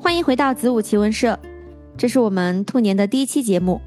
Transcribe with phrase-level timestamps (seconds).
[0.00, 1.38] 欢迎回到子午奇闻社，
[1.96, 3.80] 这是我们兔年的第一期节目。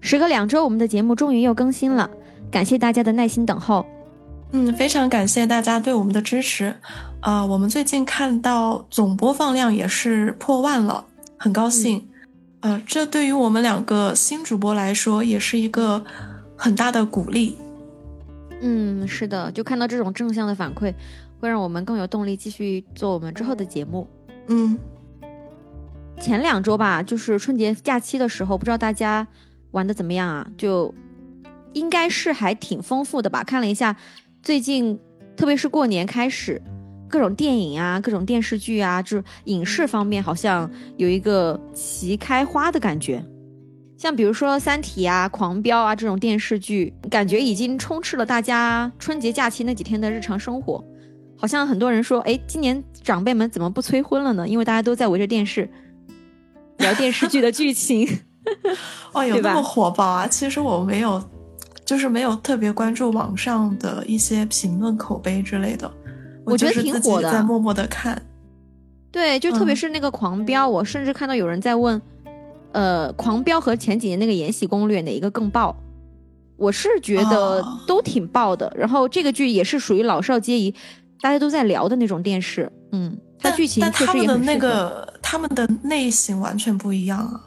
[0.00, 2.10] 时隔两周，我们的节目终于又更新了，
[2.50, 3.84] 感谢大家的耐心等候。
[4.52, 6.74] 嗯，非常感谢大家对我们的支持。
[7.20, 11.04] 啊，我们最近看到总播放量也是破万了，
[11.36, 12.08] 很高兴。
[12.60, 16.02] 呃，这对于我们两个新主播来说也是一个
[16.56, 17.56] 很大的鼓励。
[18.62, 20.94] 嗯，是的，就看到这种正向的反馈，
[21.38, 24.08] 会让我们更有动力继续做我们之后的节目。
[24.48, 24.76] 嗯，
[26.20, 29.26] 前两周吧，就是春节假期的时候，不知道大家
[29.70, 30.46] 玩的怎么样啊？
[30.58, 30.94] 就
[31.72, 33.42] 应该是还挺丰富的吧。
[33.42, 33.96] 看了一下，
[34.42, 35.00] 最近
[35.34, 36.60] 特别是过年开始，
[37.08, 43.24] 各种电影啊、各种电视剧啊，就是影视方面好像有一个齐开花的感觉。
[43.96, 50.84] 像比如说《三体》啊、《狂飙》啊这种电视剧，感觉已经充斥了大家春节假期那几天的日常生活。
[51.36, 54.46] 好像很多人说，哎，今年长辈们怎么不催婚了呢？
[54.46, 55.66] 因为大家都在围着电视
[56.80, 58.08] 聊电视剧的剧情。
[59.12, 60.26] 哦，有那么火爆啊？
[60.26, 61.22] 其实我没有，
[61.84, 65.90] 就是没有特别关注网上的一些评论、口碑之类的。
[66.44, 68.20] 我觉得挺火的，在默默的看。
[69.12, 72.00] 对，就特别是那个《狂飙》，我甚至看到有人在问。
[72.72, 75.76] 呃，狂飙和前几年那个《延禧攻略》哪一个更爆？
[76.56, 78.72] 我是觉得都挺爆的。
[78.76, 80.72] 然后这个剧也是属于老少皆宜，
[81.20, 82.70] 大家都在聊的那种电视。
[82.92, 87.40] 嗯，它剧情但他们的那个他们的类型完全不一样啊。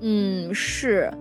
[0.00, 1.12] 嗯，是，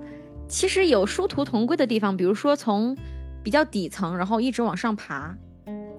[0.47, 2.95] 其实有殊途同归的地方，比如说从
[3.43, 5.35] 比较底层，然后一直往上爬，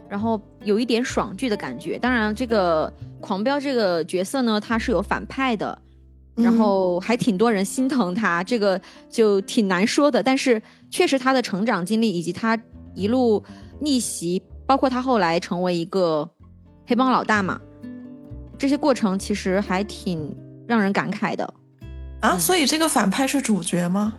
[0.08, 1.98] 然后有一点爽剧的感觉。
[1.98, 5.78] 当然，这个狂飙这个角色呢，他是有反派的。
[6.34, 8.80] 然后还挺多人心疼他，这个
[9.10, 10.22] 就挺难说的。
[10.22, 12.58] 但是确实他的成长经历以及他
[12.94, 13.44] 一路
[13.80, 16.26] 逆袭，包括他后来成为一个
[16.86, 17.60] 黑帮老大嘛，
[18.58, 20.34] 这些过程其实还挺
[20.66, 21.54] 让人感慨的。
[22.20, 24.14] 啊，所以这个反派是主角吗？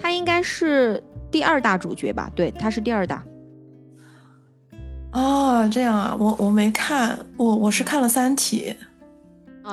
[0.00, 2.30] 他应该是第二大主角吧？
[2.34, 3.24] 对，他是第二大。
[5.12, 8.74] 哦，这样啊，我我没看，我我是看了《三体》。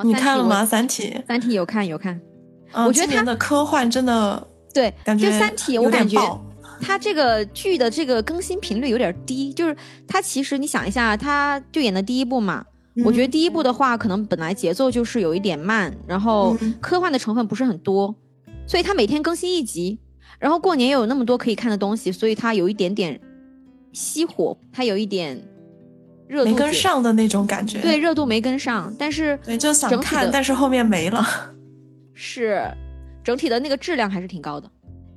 [0.04, 0.62] 你看了吗？
[0.66, 2.18] 《三体》《三体》有看有看，
[2.72, 6.18] 我觉得他的科幻真的对，感觉《三体》我感觉
[6.80, 9.76] 他这个剧的这个更新频率有点低，就是
[10.08, 12.64] 他其实你想一下，他就演的第一部嘛，
[13.04, 18.14] 我觉得第一部的话可能本来节奏就是有一点慢，然后科幻的成分不是很多，
[18.66, 19.98] 所以它每天更新一集，
[20.38, 23.18] 然后过年又有那么多可以看的东西，所以它有一点点
[23.94, 25.42] 熄火，它有一点
[26.28, 26.50] 热度。
[26.50, 31.24] 没跟上的那种感觉，对热度没跟上，但是对就想看，但是后面没了。
[32.12, 32.62] 是，
[33.24, 34.70] 整体的那个质量还是挺高的。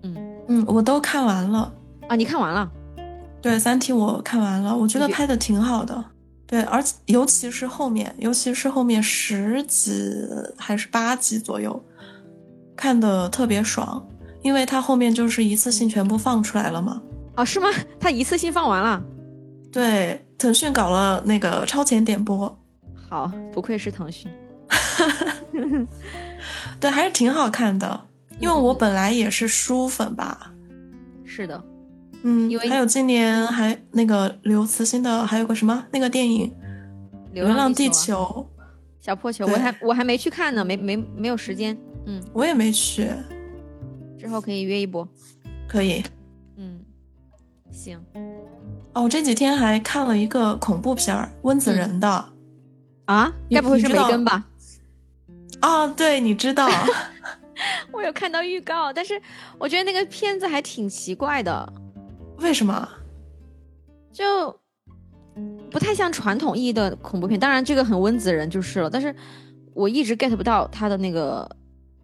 [0.03, 0.15] 嗯
[0.47, 1.73] 嗯，我都看完了
[2.07, 2.71] 啊，你看完了？
[3.41, 6.05] 对，《三体》我看完了，我觉得拍的挺好的。
[6.47, 9.91] 对，而且尤其是后面，尤其是后面十集
[10.57, 11.83] 还是八集左右，
[12.75, 14.05] 看的特别爽，
[14.41, 17.01] 因为它后面就是一次性全部放出来了嘛。
[17.35, 17.67] 哦，是吗？
[17.99, 19.03] 它一次性放完了？
[19.71, 20.21] 对。
[20.37, 22.59] 腾讯搞了那个超前点播，
[23.09, 24.29] 好，不愧是腾讯，
[26.77, 28.01] 对，还是挺好看的。
[28.41, 30.51] 因为我本来也是书粉吧，
[31.23, 31.63] 是的，
[32.27, 36.51] 嗯，还有今年还那个刘慈欣的，还有个什么那个电影
[37.33, 38.47] 《流浪地球》，
[38.99, 41.77] 小破球，我还我还没去看呢，没没没有时间，
[42.07, 43.11] 嗯，我也没去，
[44.17, 45.07] 之后可以约一波，
[45.67, 46.03] 可以，
[46.57, 46.79] 嗯，
[47.71, 47.99] 行。
[48.93, 52.25] 哦，我这几天还看了一个恐怖片儿，温子仁的，
[53.05, 54.43] 啊，该不会是梅根吧？
[55.59, 56.67] 啊，对，你知道，
[57.93, 59.21] 我有看到预告，但是
[59.59, 61.71] 我觉得那个片子还挺奇怪的，
[62.37, 62.87] 为什么？
[64.11, 64.57] 就
[65.69, 69.13] 不太像传统意义的恐怖片，当然这个很温子仁就是了，但是
[69.73, 71.49] 我一直 get 不到他的那个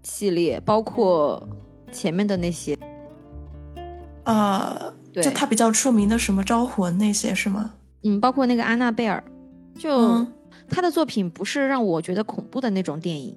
[0.04, 1.48] 系列，包括
[1.92, 2.78] 前面的那些，
[4.24, 4.94] 啊。
[5.14, 7.74] 就他比较出名的什么招魂那些是吗？
[8.04, 9.22] 嗯，包括那个安娜贝尔，
[9.78, 10.26] 就
[10.70, 13.36] 他的作品不是让我觉得恐怖的那种电影。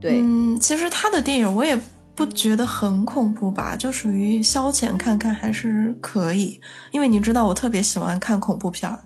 [0.00, 1.80] 对，嗯，其实他的电影我也
[2.14, 6.60] 不觉得很恐怖吧，就属于消遣看看还是可以。
[6.90, 8.98] 因为你知道我特别喜欢看恐怖片儿。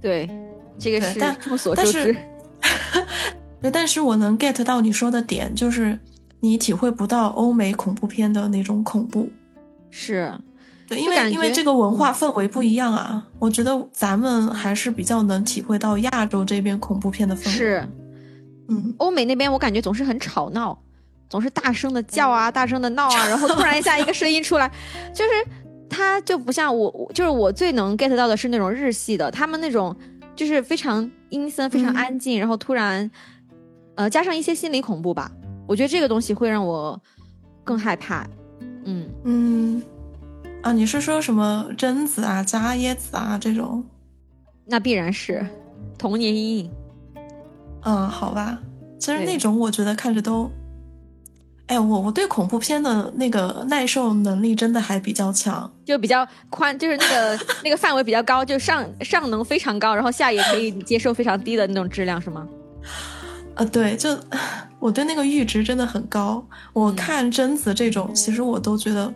[0.00, 0.28] 对，
[0.78, 2.16] 这个是 众所周知。
[3.62, 5.98] 对，但是我能 get 到你说的点，就是
[6.40, 9.28] 你体会不到欧美恐怖片的那种恐怖。
[9.90, 10.32] 是。
[10.86, 17.50] 对，因为因为这个文化氛围不一样啊，我觉得咱们还是比较能体会到亚洲这边恐怖片的氛围。
[17.50, 17.88] 是，
[18.68, 20.78] 嗯，欧美那边我感觉总是很吵闹，
[21.28, 24.70] 总是大声的叫啊，大声的闹啊， 然后突然一下一个声音出来，
[25.14, 25.30] 就是
[25.88, 29.94] 他就不像我，就是我最能 get 到的是那种日系的，他们那种
[30.34, 33.10] 就是非常阴森、非常安静，然后突然
[33.96, 35.30] 呃，加上一些心理恐怖吧，
[35.66, 37.00] 我觉得这个东西会让我
[37.64, 38.26] 更害怕。
[38.84, 39.08] 嗯。
[39.24, 39.82] 嗯，
[40.62, 43.84] 啊，你是说什么贞子啊、伽椰子啊这种？
[44.64, 45.44] 那必然是
[45.98, 46.70] 童年阴影。
[47.82, 48.58] 嗯，好吧，
[48.98, 50.50] 其实那种我觉得看着都，
[51.68, 62.48] 哎，我我对恐怖片的那个耐受能力真的还比较强，就比较宽，就是那个那个范围比较高，就上上能非常高，然后下也可以接受非常低的那种质量，是吗？
[63.54, 64.18] 啊，对，就
[64.78, 66.42] 我对那个阈值真的很高。
[66.72, 69.12] 我看贞子这种，其实我都觉得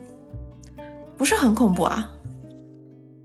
[1.16, 2.10] 不是很恐怖啊。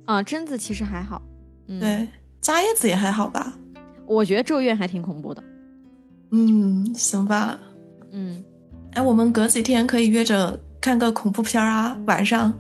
[0.06, 1.22] 啊，贞子其实还好，
[1.68, 2.08] 对，
[2.40, 3.54] 伽椰子也还好吧。
[4.06, 5.44] 我觉得咒怨还挺恐怖的。
[6.32, 7.60] 嗯，行吧。
[8.12, 8.42] 嗯，
[8.98, 12.52] 哎，我们隔几天可以约着看个恐怖片啊，晚上。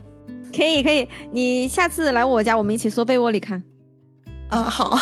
[0.56, 1.07] 可以，可以。
[1.31, 3.63] 你下次来我家，我们一起缩被窝里看。
[4.50, 5.00] 啊，好。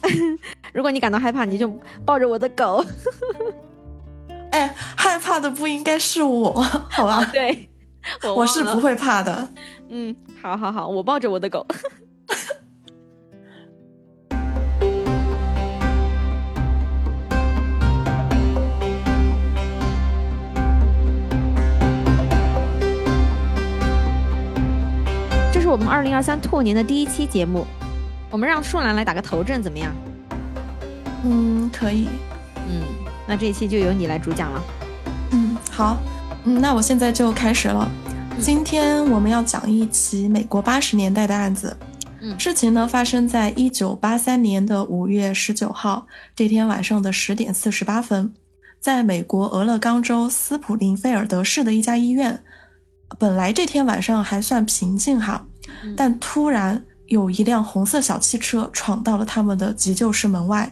[0.72, 1.68] 如果你感到害怕，你就
[2.06, 2.82] 抱着我的狗。
[4.50, 6.54] 哎，害怕的不应该是我，
[6.88, 7.22] 好吧？
[7.34, 7.68] 对，
[8.34, 9.46] 我是不会怕的。
[9.90, 11.66] 嗯，好好好，我抱着我的狗。
[25.68, 27.66] 是我们二零二三兔年的第一期节目。
[28.30, 29.92] 我们让树兰来打个头阵，怎么样？
[31.26, 32.08] 嗯，可以。
[32.66, 32.80] 嗯，
[33.26, 34.64] 那这一期就由你来主讲了。
[35.32, 35.98] 嗯，好。
[36.44, 37.86] 嗯，那我现在就开始了。
[38.40, 41.76] 今天我们要讲一起美国八十年代的案子。
[42.22, 48.32] 嗯，事情呢发生在一九八三年的五月十九号这天晚上的十点四十八分，
[48.80, 52.42] 在美国俄勒冈州斯普林菲尔德市的一家医院。
[53.18, 55.46] 本来这天晚上还算平静哈，
[55.96, 56.82] 但突然。
[57.08, 60.70] 有一辆红色小汽车闯到了他们的急救室门外，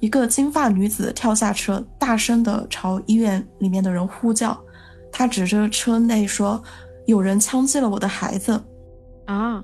[0.00, 4.60] 一个金发女子跳下车，大声地朝医院里面的人呼叫。
[5.12, 6.60] 她指着车内说
[7.06, 8.60] ：“有人枪击了我的孩子。”
[9.26, 9.62] 啊！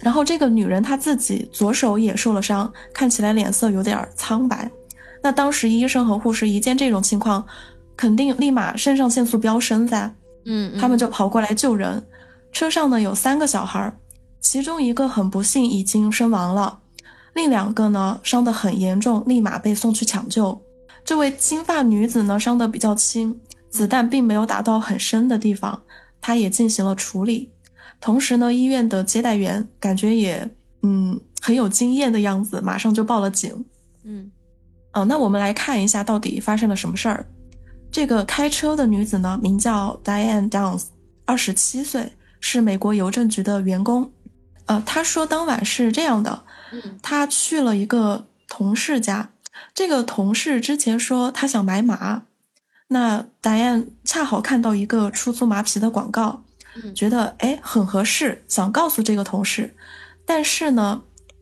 [0.00, 4.70] 然后这个女人她自己左手也受了伤，看起来脸色有点苍白。
[5.22, 7.42] 那当时医生和护士一见这种情况，
[7.96, 10.14] 肯定立马肾上腺素飙升噻。
[10.44, 12.06] 嗯，他们就跑过来救人。
[12.52, 13.90] 车上呢有三个小孩。
[14.50, 16.78] 其中一个很不幸已经身亡了，
[17.34, 20.58] 另两个呢伤得很严重，立马被送去抢救。
[21.04, 25.78] 这位金发女子呢伤得比较轻，子弹并没有打到很深的地方，
[26.18, 27.50] 她也进行了处理。
[28.00, 30.50] 同时呢，医院的接待员感觉也
[30.80, 33.66] 嗯很有经验的样子，马上就报了警。
[34.04, 34.32] 嗯，
[34.94, 37.26] 哦，那我们来看一下到底发生了什么事儿。
[37.92, 40.84] 这个开车的女子呢名叫 Diane Downs，
[41.26, 42.10] 二十七岁，
[42.40, 44.10] 是美国邮政局的员工。
[44.68, 46.44] 呃，他说当晚是这样的，
[47.02, 49.30] 他去了一个同事家，
[49.74, 52.24] 这个同事之前说他想买马，
[52.88, 56.42] 那达燕恰好看到一个出租马匹的广告，
[56.94, 59.74] 觉得哎很合适，想告诉这个同事，
[60.26, 61.00] 但是呢，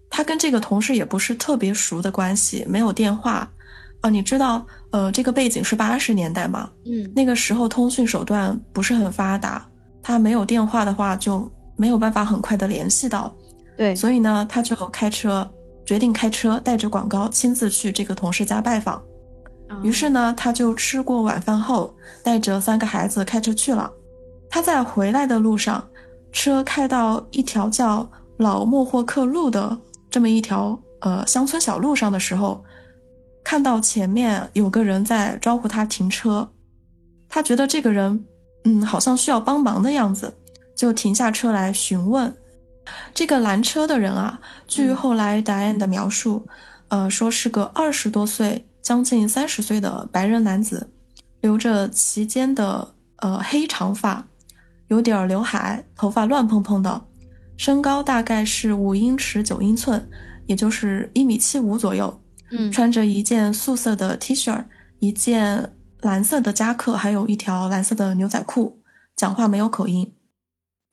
[0.08, 3.50] 他跟这个同事也不是特别熟的关系，没有电话，
[4.02, 9.66] 啊，你知道，呃，这个背景是八十年代嘛，嗯，那个时候通讯手段不是很发达，
[10.00, 11.50] 他没有电话的话就。
[11.76, 13.34] 没有办法很快的联系到，
[13.76, 15.48] 对，所以呢，他就开车，
[15.84, 19.02] 决定开车带着广告亲自去这个同事家拜访。
[19.82, 23.90] 于是呢，他就吃过晚饭后，带着三个孩子开车去了。
[24.48, 25.84] 他在回来的路上，
[26.32, 29.76] 车开到一条叫老莫霍克路的
[30.08, 32.62] 这么一条呃乡村小路上的时候，
[33.42, 36.48] 看到前面有个人在招呼他停车，
[37.28, 38.24] 他觉得这个人
[38.64, 40.32] 嗯好像需要帮忙的样子。
[40.76, 42.32] 就停下车来询问
[43.12, 44.38] 这个拦车的人啊。
[44.68, 46.46] 据后来答案的描述，
[46.88, 50.92] 呃，说是个二十多岁、将近三十岁的白人男子，
[51.40, 54.24] 留着齐肩的呃黑长发，
[54.88, 57.02] 有点刘海，头发乱蓬蓬的，
[57.56, 60.08] 身高大概是五英尺九英寸，
[60.46, 62.20] 也就是一米七五左右。
[62.52, 64.64] 嗯，穿着一件素色的 T 恤，
[65.00, 68.78] 一件蓝色的夹克，还有一条蓝色的牛仔裤，
[69.16, 70.12] 讲话没有口音。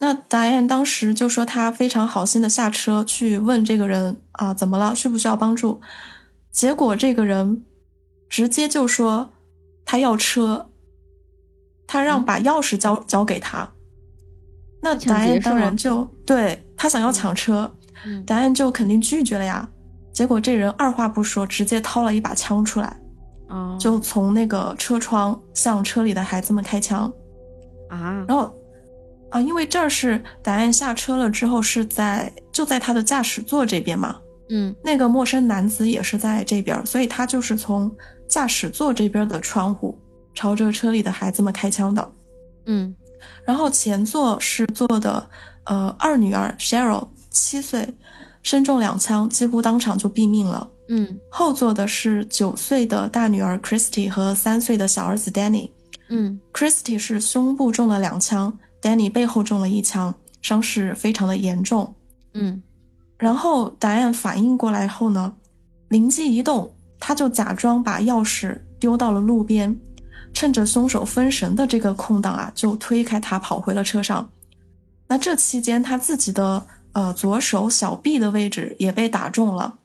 [0.05, 4.93] 那达安当时就说他非常好心的下车去问这个人啊怎么了？
[4.93, 5.79] 需不需要帮助，
[6.51, 7.63] 结果这个人
[8.27, 9.31] 直接就说
[9.85, 10.69] 他要车，
[11.87, 13.71] 他让把钥匙交交给他。
[14.81, 17.73] 那达安当然就对他想要抢车，
[18.25, 19.65] 达安就肯定拒绝了呀。
[20.11, 22.93] 结果这人二话不说直接掏了一把枪出来，
[23.79, 27.09] 就从那个车窗向车里的孩子们开枪
[27.87, 28.53] 啊，然后。
[29.33, 34.15] 啊，因为这儿是答案下车了之后是在就在他的驾驶座这边嘛，
[34.49, 37.91] 嗯，那个陌生男子也是在这边，所以他就是从
[38.27, 39.97] 驾驶座这边的窗户，
[40.35, 42.11] 朝着车里的孩子们开枪的。
[42.67, 42.95] 嗯
[43.43, 45.27] 然后前座是坐的
[45.63, 47.91] 呃二女儿 Cheryl，七岁，
[48.43, 50.69] 身中两枪，几乎当场就毙命了。
[50.89, 55.71] 嗯后座的是九岁的大女儿 Christy 和三岁的小儿子 Danny。
[56.09, 60.13] 嗯 Christy 是胸部中了两枪，Danny 背后中了一枪，
[60.43, 61.95] 伤势非常的严重。
[62.33, 62.61] 嗯
[63.17, 65.33] 然后达安反应过来后呢，
[65.87, 69.73] 灵机一动，他就假装把钥匙丢到了路边，
[70.33, 74.29] 趁着凶手分神的这个空档啊，就推开他跑回了车上。
[75.07, 79.75] 那这期间，他自己的呃左手小臂的位置也被打中了。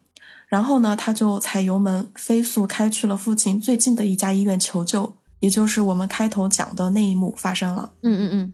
[0.48, 7.92] 然后呢，他就踩油门飞速开去了附近最近的一家医院求救，也就是我们开头讲的那一幕发生了。
[8.02, 8.52] 嗯嗯嗯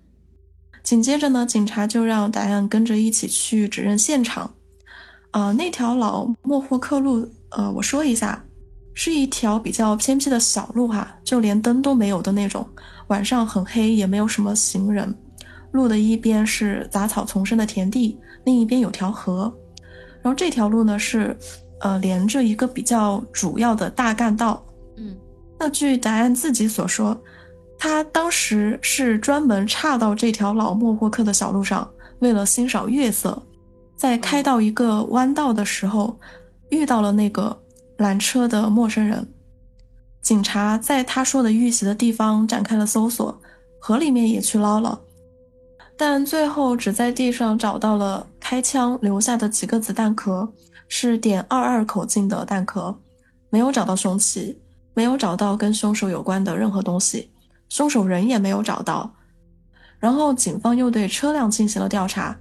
[0.84, 4.54] 紧接着呢，警察就让达案跟着一起去指认现场。
[5.32, 8.44] 呃，那条老莫霍克路，呃，我说一下，
[8.92, 12.64] 是一条比较偏僻的小路哈，就连灯都没有的那种，
[13.08, 15.12] 晚上很黑，也没有什么行人。
[15.72, 19.52] 路的一边是杂草丛生的田地，另一边有条河。
[20.22, 21.36] 然后这条路呢是，
[21.80, 24.64] 呃，连着一个比较主要的大干道。
[24.98, 25.16] 嗯
[25.58, 27.18] 那据答案自己所说，
[27.78, 31.88] 他当时是专门岔到这条老莫霍克的小路上，
[32.20, 33.40] 为了欣赏月色，
[33.96, 36.18] 在开到一个弯道的时候，
[36.70, 37.56] 遇到了那个
[37.98, 39.26] 拦车的陌生人。
[40.22, 43.38] 警察在他说的遇袭的地方展开了搜索，
[43.78, 44.98] 河里面也去捞了，
[45.96, 50.50] 但最后只在地上找到了开枪留下的几个子弹壳，
[50.88, 52.98] 是点二二口径的弹壳，
[53.50, 54.58] 没有找到凶器。
[54.96, 57.28] 没有找到跟凶手有关的任何东西，
[57.74, 59.12] 凶手人也没有找到。
[59.98, 62.38] 然后警方又对车辆进行了调查，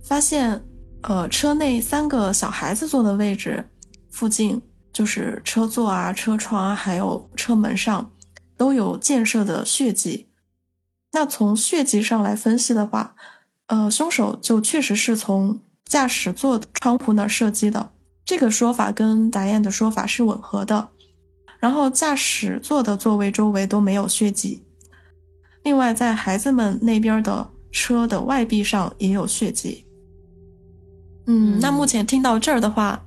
[0.00, 0.64] 发现，
[1.02, 3.68] 呃，车内三个小孩子坐的位置
[4.12, 4.62] 附近，
[4.92, 8.12] 就是车座啊、车窗啊，还有车门上，
[8.56, 10.28] 都有溅射的血迹。
[11.10, 13.16] 那从血迹上来分析的话，
[13.66, 17.90] 呃，凶手就确实是从驾驶座的窗户那儿射击的，
[18.24, 20.90] 这个说法跟达燕的说法是吻合的。
[21.58, 24.62] 然后驾驶座的座位周围都没有血迹，
[25.66, 29.84] 另外在孩子们那边的车的外壁上也有血迹。
[31.26, 33.04] 嗯，嗯那目前听到这儿的话，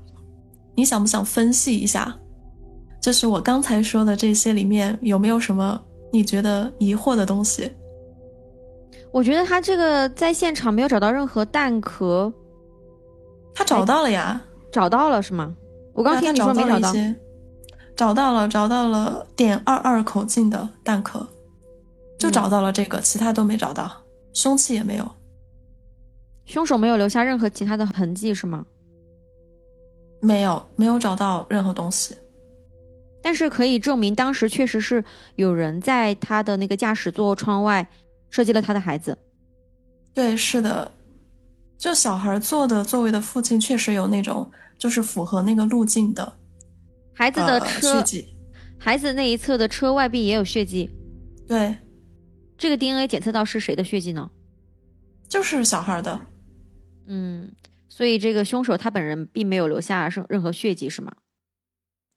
[0.75, 2.13] 你想不想分析一下？
[3.01, 7.71] 就是我刚才说的这些里面有没有什么你觉得疑惑的东西？
[9.13, 12.31] 我觉得他这个在现场没有找到任何弹壳，
[13.55, 15.55] 他找到了呀，找到了是吗？
[15.93, 16.91] 我刚听你说没找到。
[16.91, 17.15] 了，
[17.95, 21.25] 找到了，找到了点二二口径的弹壳，
[22.19, 23.91] 就嗯找到了这个，其他都没找到，
[24.33, 25.11] 凶器也没有。
[26.45, 28.65] 凶手没有留下任何其他的痕迹是吗？
[30.21, 32.15] 没有，没有找到任何东西。
[33.21, 35.03] 但是可以证明当时确实是
[35.35, 37.87] 有人在他的那个驾驶座窗外
[38.29, 39.17] 射击了他的孩子。
[40.13, 40.91] 对，是的，
[41.77, 46.33] 就小孩坐的座位的附近确实有那种，就是符合那个路径的
[47.13, 48.35] 孩子的呃车，血迹。
[48.77, 50.89] 孩子那一侧的车外壁也有血迹。
[51.47, 51.75] 对，
[52.59, 54.29] 这个 DNA 检测到是谁的血迹呢？
[55.27, 56.19] 就是小孩的。
[57.07, 57.51] 嗯，
[57.87, 61.13] 所以这个凶手他本人并没有留下任任何血迹，是吗？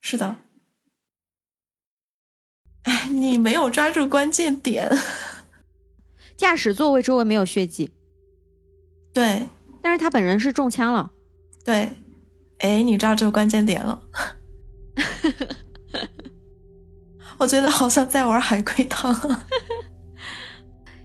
[0.01, 0.37] 是的。
[2.83, 4.91] 哎，你没有抓住关键点。
[6.37, 7.93] 驾驶座位周围没有血迹，
[9.15, 9.49] 对
[9.81, 11.13] 但是他本人是中枪了。
[11.65, 11.93] 对，
[12.59, 14.03] 哎，你抓住关键点了。
[17.39, 19.15] 我觉得好像在玩海龟汤。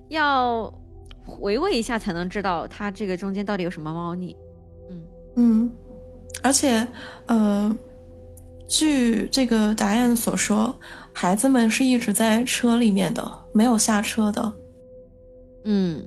[0.10, 0.74] 要
[1.26, 4.36] 回味一下才能知道他这个中间到底有什么猫腻。
[5.36, 5.72] 嗯，
[6.42, 6.88] 而且，
[7.28, 7.78] 呃，
[8.68, 10.76] 据这个答案所说，
[11.14, 14.54] 孩子们是一直在车里面的，没有下车的。
[15.66, 16.04] 嗯，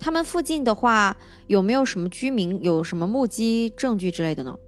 [0.00, 4.58] 他们附近的话有没有什么居民有什么目击证据之类的呢？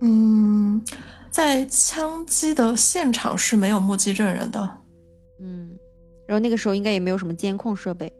[0.00, 0.82] 嗯，
[1.30, 4.68] 在枪击的现场是没有目击证人的，
[5.40, 5.77] 嗯，
[6.28, 8.12] 然后那个时候应该也没有什么监控设备。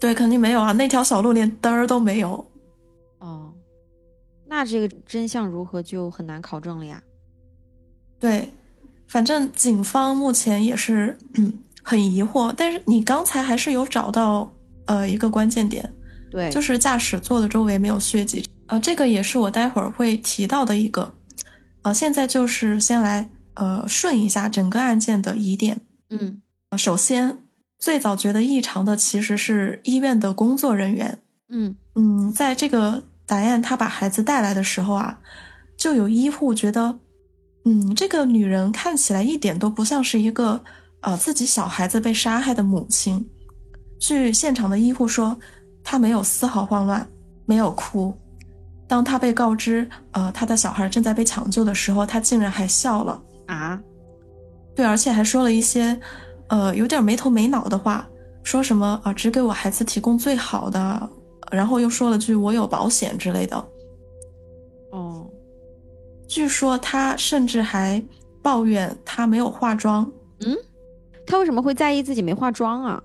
[0.00, 2.46] 对，肯定没有啊，那条小路连灯儿都没有。
[3.18, 3.52] 哦，
[4.46, 7.02] 那这个真相如何就很难考证了呀。
[8.20, 8.48] 对，
[9.08, 14.52] 反正警方目前也是嗯很疑惑，但是你刚才还是有找到
[14.86, 15.92] 呃一个关键点，
[16.30, 21.12] 对，就是驾驶座的周围没有血迹，呃，这个也是我待会儿会提到的一个，
[21.82, 25.80] 呃，现在就是先来呃顺一下整个案件的疑点。
[26.10, 26.36] 嗯呃
[26.76, 27.38] 首先，
[27.78, 35.18] 最早觉得异常的其实是医院的工作人员，嗯嗯，在这个达燕他把孩子带来的时候啊，
[35.76, 36.98] 就有医护觉得
[37.64, 40.60] 嗯，这个女人看起来一点都不像是一个
[41.00, 43.24] 呃自己小孩子被杀害的母亲。
[43.98, 45.38] 据现场的医护说，
[45.84, 47.06] 她没有丝毫慌乱，
[47.46, 48.12] 没有哭。
[48.88, 53.80] 当她被告知呃她的小孩正在被抢救的时候，她竟然还笑了啊！
[54.74, 55.96] 对，而且还说了一些
[56.52, 58.06] 呃有点没头没脑的话，
[58.42, 61.10] 说什么啊只给我孩子提供最好的，
[61.50, 63.56] 然后又说了句我有保险之类的。
[64.90, 65.26] 哦。
[66.28, 68.02] 据说他甚至还
[68.42, 70.10] 抱怨他没有化妆。
[70.44, 70.54] 嗯，
[71.26, 73.02] 他为什么会在意自己没化妆啊？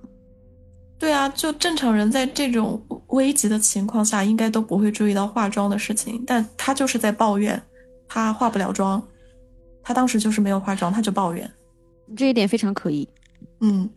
[0.99, 6.21] 对啊，就正常人在这种危急的情况下，应该都不会注意到化妆的事情。
[6.27, 7.61] 但他就是在抱怨
[8.09, 9.01] 他化不了妆。
[9.83, 11.49] 他当时就是没有化妆，他就抱怨。
[12.15, 13.07] 这一点非常可疑。
[13.59, 13.89] 嗯，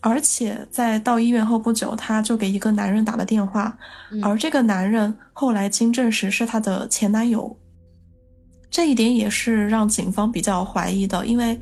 [0.00, 3.76] 而且在到医院后不久，她就给一个男人打了电话，
[4.22, 7.56] 而这个男人后来经证实是她的前男友。
[8.70, 11.60] 这一点也是让警方比较怀疑的，因为，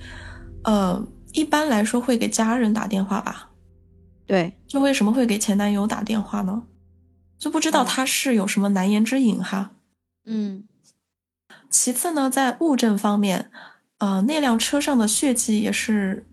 [0.64, 1.02] 呃，
[1.32, 3.48] 一般来说会给家人打电话吧？
[4.26, 6.64] 对，就为什么会给前男友打电话呢？
[7.38, 9.70] 就不知道他是有什么难言之隐哈。
[10.26, 10.64] 嗯。
[11.70, 13.50] 其次呢，在物证方面，
[13.98, 16.26] 呃，那辆车上的血迹也是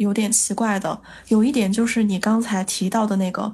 [0.00, 0.98] 有点奇怪的。
[1.28, 3.52] 有一点就是你刚才提到的那个，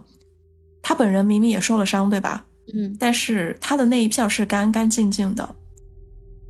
[0.80, 2.44] 他本人明明也受了伤，对吧？
[2.72, 2.96] 嗯。
[2.98, 5.48] 但是他的那一片是干干净净的。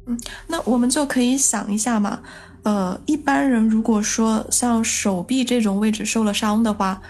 [0.07, 2.21] 嗯，那我们就可以想一下嘛，
[2.63, 7.01] 呃，一般人如果说像手臂这种位置受了伤的话，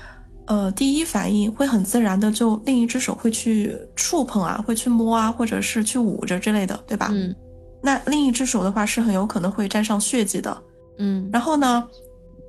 [0.46, 7.10] 呃，第一反应会很自然的就另一只手会去触碰啊，会去摸啊，或者是去捂着之类的，对吧？
[7.12, 7.34] 嗯，
[7.82, 10.56] 那另一只手的话是很有可能会沾上血迹的。
[10.98, 11.86] 嗯，然后呢，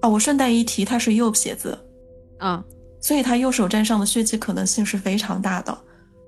[0.08, 1.78] 啊，我顺带一提，他是右撇子，
[2.38, 2.64] 啊，
[3.02, 5.78] 所以他右手沾上的血迹可能性是非常大的，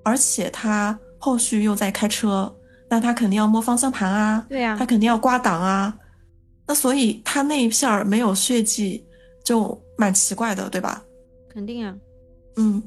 [0.03, 2.53] 而且他后续又在开车。
[2.91, 5.95] 那他肯定要摸方向盘啊，对呀，他肯定要挂档啊，
[6.65, 9.05] 那所以他那一片儿没有血迹，
[9.45, 11.03] 就蛮奇怪的，对吧？
[11.53, 11.95] 肯定啊，
[12.55, 12.81] 嗯，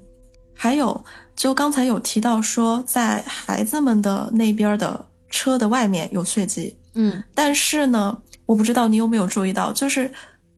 [0.53, 1.05] 还有
[1.37, 10.11] 就刚才有提到说，在孩子们的那边的车的外面有血迹，嗯，但是呢，我不知道你有没有注意到，就是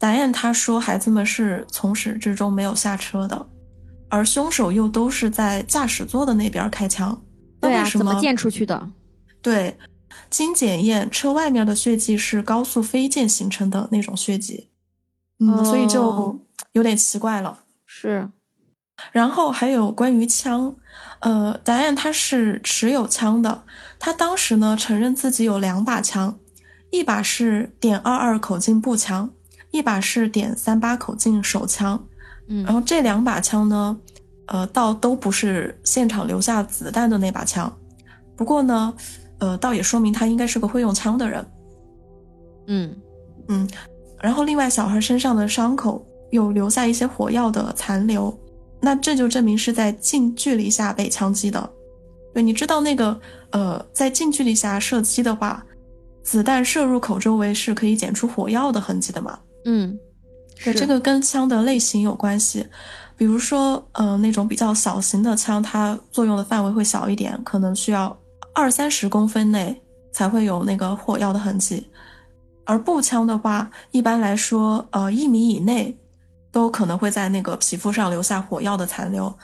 [0.04, 3.46] 达燕他说孩子们是从始至终没有下车的，
[4.10, 7.18] 而凶手又都是在驾驶座的那边开枪，
[7.58, 8.90] 对啊，怎么溅出去的？
[9.40, 9.78] 对，
[10.28, 14.68] 经检验，车外面的血迹是高速飞溅形成的那种血迹，
[15.40, 16.38] 嗯，所以就
[16.72, 17.60] 有点奇怪了。
[17.86, 18.28] 是，
[19.10, 20.76] 然后还有关于枪，
[21.20, 23.64] 呃，答案他是持有枪的，
[23.98, 26.38] 他当时呢承认自己有两把枪，
[26.90, 29.30] 一把是点二二口径步枪，
[29.74, 32.02] 一把是点三八口径手枪，
[32.48, 33.98] 嗯，然后这两把枪呢，
[34.46, 37.70] 呃，倒都不是现场留下子弹的那把枪，
[38.36, 38.94] 不过呢。
[39.40, 41.44] 呃，倒也说明他应该是个会用枪的人。
[42.68, 42.96] 嗯
[43.48, 43.68] 嗯，
[44.22, 48.32] 然后另外小孩身上的伤口有留下一些火药的残留，
[48.80, 51.68] 那这就证明是在近距离下被枪击的。
[52.32, 55.62] 对，你知道那个呃，在近距离下射击的话，
[56.22, 59.38] 子弹射入口周围是可以检出火药的痕迹的嘛？
[59.64, 59.98] 嗯，
[60.62, 62.66] 对，这个跟枪的类型有关系。
[63.16, 68.16] 比如说，呃，那种比较小型的枪，它作用的范围会小一点，可能需要。
[68.56, 71.84] 二三十公分内才会有那个火药的痕迹，
[72.64, 75.92] 而步枪的话，一般来说，呃，一米以内
[76.52, 79.36] 都可能会在那个皮肤上留下火药的残留。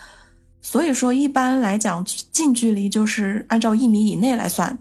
[0.62, 4.78] 所以说，一般来讲，近距离就是按照一米以内来算。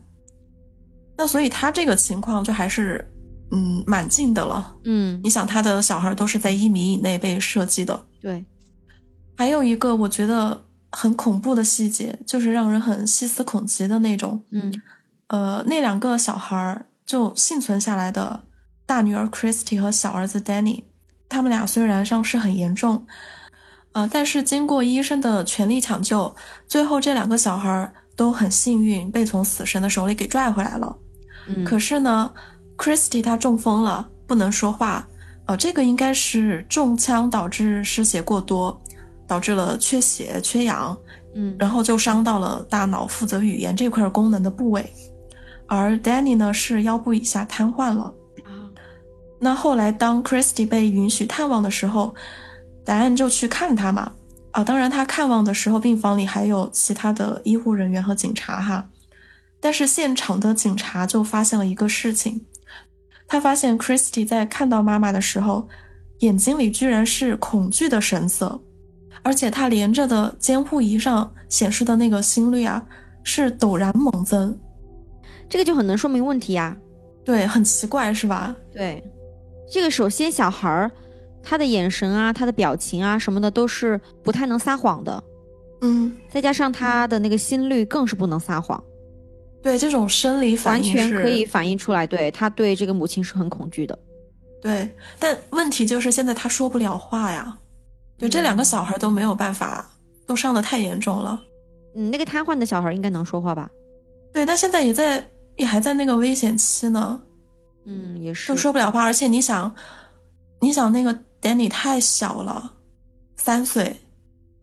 [1.18, 3.09] 那所以他这个情况就还是，
[3.52, 4.76] 嗯，蛮近的了。
[4.84, 8.06] 嗯，你想他的小孩都是在一米以内被射击的。
[8.22, 8.46] 对，
[9.38, 10.66] 还有一个，我觉得。
[10.92, 14.44] 很恐怖的细节，就是让人很细思恐极的那种。
[14.50, 14.74] 嗯，
[15.28, 18.42] 呃，那两个小孩儿就幸存下来的
[18.88, 20.86] 大女儿 Christy 和小儿子 Danny，
[21.30, 23.06] 他们俩虽然伤势很严重，
[23.92, 26.36] 呃，但是经过医生的全力抢救，
[26.68, 30.98] 最后这两个小孩儿都很幸运被从死神的手里给拽回来了。
[31.50, 32.32] 嗯，可是呢
[32.80, 35.08] ，Christy 她中风了，不能说话。
[35.46, 38.82] 呃，这个应该是中枪导致失血过多。
[39.30, 40.98] 导致了缺血、缺氧，
[41.36, 44.92] 嗯，然后就伤到了大脑负责语言这块功能的部位，
[45.68, 48.12] 而 Danny 呢是腰部以下瘫痪了。
[49.40, 52.16] 那后来当 Christy 被允许探望的时候，
[52.84, 54.12] 答案就去看他嘛。
[54.50, 58.84] 啊，当然他看望的时候，病房里还有其他的医护人员和警察哈。
[59.60, 62.44] 但是现场的警察就发现了一个事情，
[63.30, 65.66] 他发现 Christy 在看到妈妈的时候，
[66.20, 68.60] 眼睛里居然是恐惧的神色。
[69.22, 72.84] 而且他连着的监护仪上显示的那个心率啊，
[73.22, 74.58] 是陡然猛增，
[75.50, 76.76] 这个就很能说明问题呀。
[77.26, 78.56] 对，很奇怪是吧？
[78.74, 79.04] 对，
[79.70, 80.90] 这个首先小孩儿
[81.44, 85.22] 他的眼神啊，他的表情啊什么的都是不太能撒谎的，
[85.82, 88.82] 嗯，再加上他的那个心率更是不能撒谎，
[89.62, 93.98] 对，这种生理反应完全可以反映出来，对他对这个母亲是很恐惧的。
[94.62, 97.58] 对，但问题就是现在他说不了话呀。
[98.18, 99.90] 对，这两个小孩都没有办法，
[100.26, 101.42] 都伤的太严重了。
[101.96, 103.70] 嗯，那个瘫痪的小孩应该能说话吧？
[104.34, 107.22] 对，但现在也在，也还在那个危险期呢，
[107.86, 108.58] 嗯，也是都。
[108.58, 109.04] 说不了话。
[109.04, 109.74] 而且你想，
[110.60, 112.74] 你想那个 Danny 太小了，
[113.38, 113.96] 三岁，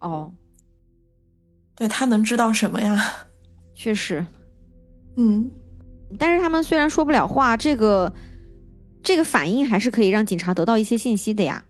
[0.00, 0.30] 哦，
[1.74, 3.12] 对他能知道什么呀？
[3.74, 4.24] 确实。
[5.16, 5.50] 嗯，
[6.18, 8.12] 但是他们虽然说不了话，这个
[9.02, 11.64] 这个反应还是可以让警察得到一些信息的呀。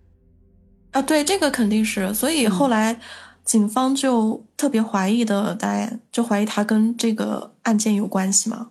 [0.90, 2.12] 啊，对，这个肯定是。
[2.12, 2.98] 所以嗯后来
[3.44, 8.70] 警方就特别怀疑的 Diane，就怀疑他跟这个案件有关系嘛。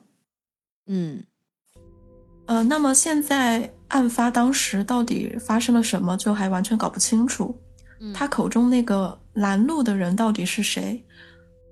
[0.87, 1.23] 嗯
[2.47, 7.55] 呃，那么现在案发当时到底发生了什么，就还完全搞不清楚。
[8.01, 11.01] 嗯他口中那个拦路的人到底是谁？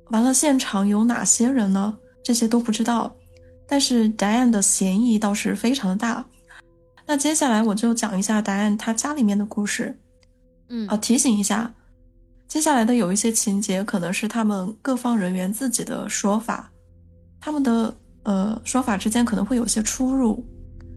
[0.10, 1.98] 完了，现场有哪些人呢？
[2.24, 3.14] 这些都不知道。
[3.68, 6.26] 但是 Diane 的嫌疑倒是非常的大。
[7.06, 9.98] 那接下来我就讲一下 Diane 她家里面的故事。
[10.70, 11.74] 嗯啊，提醒一下，
[12.48, 16.72] 接下来的有一些情节可能是他们各方人员自己的说法，
[17.40, 20.44] 他们的呃说法之间可能会有些出入，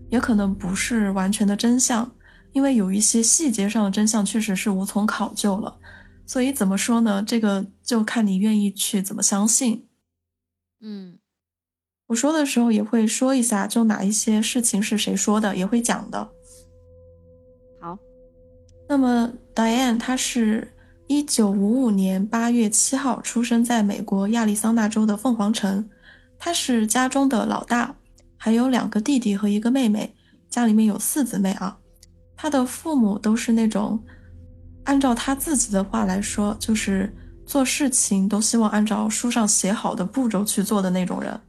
[0.09, 2.11] 也可能不是完全的真相，
[2.53, 5.77] 因为有一些细节上的真相确实是无从考究了。
[6.27, 7.23] 所以怎么说呢？
[7.23, 9.87] 这个就看你愿意去怎么相信。
[10.81, 11.15] 嗯
[12.09, 16.29] 我说的时候也会说一下，就哪一些事情是谁说的，也会讲的。
[17.81, 17.99] 好，
[18.88, 20.73] 那么，Diane 她是
[21.09, 25.90] 一九五五年八月七号出生在美国亚利桑那州的凤凰城，
[26.38, 27.97] 她是家中的老大，
[28.37, 30.14] 还有两个弟弟和一个妹妹，
[30.49, 31.77] 家里面有四姊妹啊。
[32.37, 34.01] 她的父母都是那种，
[34.85, 37.12] 按照她自己的话来说，就是
[37.45, 41.40] 做事情都希望按照书上写好的步骤去做的那种人。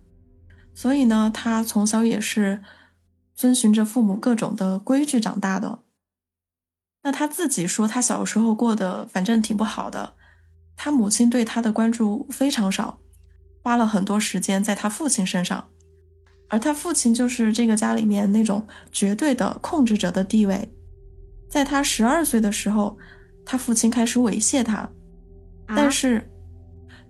[0.77, 2.61] 所以呢，他从小也是
[3.33, 5.79] 遵循着父母各种的规矩长大的。
[7.01, 10.13] 那他自己说，他小时候过得反正挺不好的，
[10.75, 12.99] 他母亲对他的关注非常少，
[13.63, 15.67] 花了很多时间在他父亲身上，
[16.47, 20.71] 而他父亲就是这个家里面那种绝对的控制者的地位。
[21.49, 22.95] 在他十二岁的时候，
[23.43, 24.87] 他父亲开始猥亵他，
[25.69, 26.29] 但是，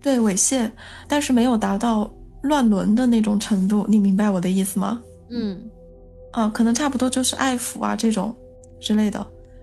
[0.02, 0.72] 对猥亵，
[1.06, 2.10] 但是没有达到
[2.48, 5.02] 乱伦的那种程度，你明白我的意思吗？
[5.30, 5.70] 嗯
[6.32, 8.36] 啊，可能差不多就是爱抚啊这种
[8.80, 9.20] 之类的。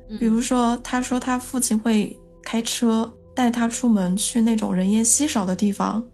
[0.09, 6.05] 嗯比如说，他说他父亲会开车带他出门去那种人烟稀少的地方，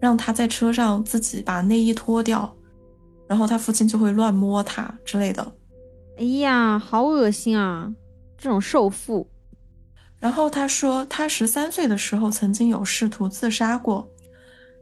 [0.00, 2.52] 让他在车上自己把内衣脱掉，
[3.28, 5.52] 然后他父亲就会乱摸他之类的。
[6.18, 7.90] 哎呀，好恶心啊！
[8.36, 9.26] 这种受妇，
[10.18, 14.06] 然后他说，他十三岁的时候曾经有试图自杀过，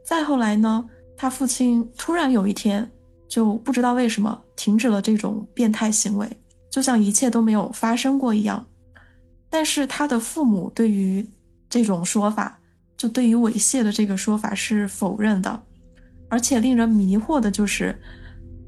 [0.03, 0.83] 再后来呢，
[1.21, 2.91] 他父亲突然有一天
[3.27, 6.27] 就不知道为什么停止了这种变态行为，
[6.67, 8.65] 就像一切都没有发生过一样。
[9.47, 11.23] 但是他的父母对于
[11.69, 12.59] 这种说法，
[12.97, 15.61] 就对于猥亵的这个说法是否认的，
[16.27, 17.95] 而且令人迷惑的就是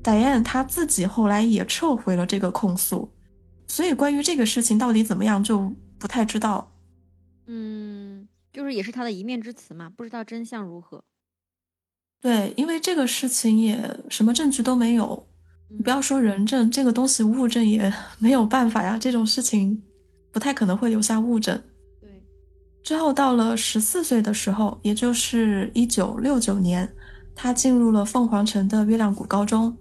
[0.03, 3.09] ，Diane 她自己后来也撤回了这个控诉，
[3.67, 6.71] 所以关于这个事情到底怎么样就不太知道。
[7.47, 11.03] 嗯，就是也是他的一面之词嘛，不知道真相如何。
[12.23, 15.27] 对，因为这个事情也什么证据都没有，
[15.67, 19.83] 你不要说人证，这个东西物证也 没有办法呀，这种事情
[20.31, 21.61] 不太可能会留下物证。
[21.99, 22.09] 对，
[22.81, 26.89] 之后到了十四岁的时候，也就是一九六九年，
[27.35, 29.75] 他进入了凤凰城的月亮谷高中。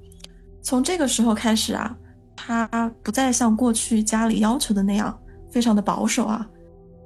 [0.62, 1.96] 从这个时候开始啊，
[2.34, 2.66] 他
[3.04, 5.16] 不再像过去家里要求的那样
[5.48, 6.44] 非常的保守啊，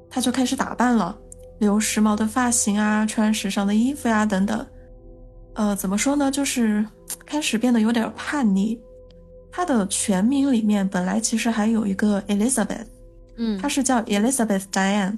[0.08, 1.14] 他就开始打扮了，
[1.58, 4.66] 留时髦的发型啊，穿时尚的衣服呀、等等。
[5.56, 6.30] 呃，怎么说呢？
[6.30, 6.86] 就是
[7.24, 8.78] 开始变得有点叛逆。
[9.50, 12.86] 他的全名里面本来其实还有一个 Elizabeth，
[13.36, 15.16] 嗯，她是叫 Elizabeth Diane，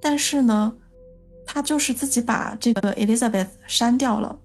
[0.00, 0.76] 但是呢，
[1.46, 4.36] 他就是自己把这个 Elizabeth 删掉了。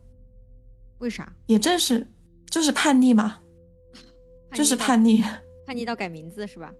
[0.99, 1.34] 为啥？
[1.47, 2.06] 也正是
[2.51, 3.39] 就是叛逆嘛，
[4.54, 5.23] 就是叛逆。
[5.65, 6.71] 叛逆到改名字是吧？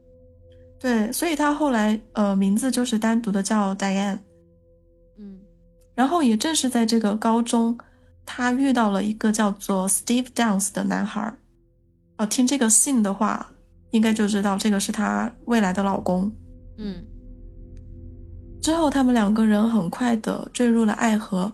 [0.80, 4.20] 对，所以他后来呃名字就是单独的叫 Diane。
[5.18, 5.40] 嗯
[5.96, 7.76] 然后也正是在这个高中，
[8.26, 11.38] 她遇到了一个叫做 Steve Downs 的男孩儿。
[12.18, 13.52] 哦，听这个姓的话，
[13.92, 16.32] 应该就知道这个是她未来的老公。
[16.78, 17.04] 嗯
[18.62, 21.54] 之后，他们两个人很快的坠入了爱河。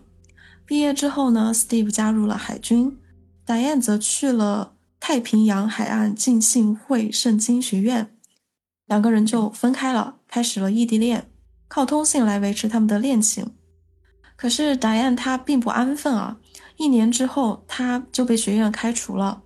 [0.66, 3.00] 毕业之后呢，Steve 加入了海军
[3.46, 8.14] ，Diane 则去了太平洋海岸浸信会圣经学院，
[8.88, 11.30] 两个人就分开了，开始了异地恋，
[11.70, 13.54] 靠通信来维持他们的恋情。
[14.36, 16.38] 可是 Diane 她并不安分啊，
[16.78, 19.42] 一年之后，他就被学院开除了，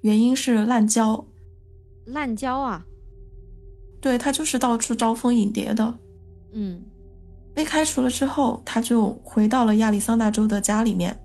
[0.00, 1.24] 原因是滥交。
[2.04, 2.84] 滥交啊？
[4.00, 5.94] 对，他就是到处招蜂引蝶的。
[6.52, 6.82] 嗯，
[7.54, 11.16] 被开除了之后，他就回到了亚利桑那州的家里面。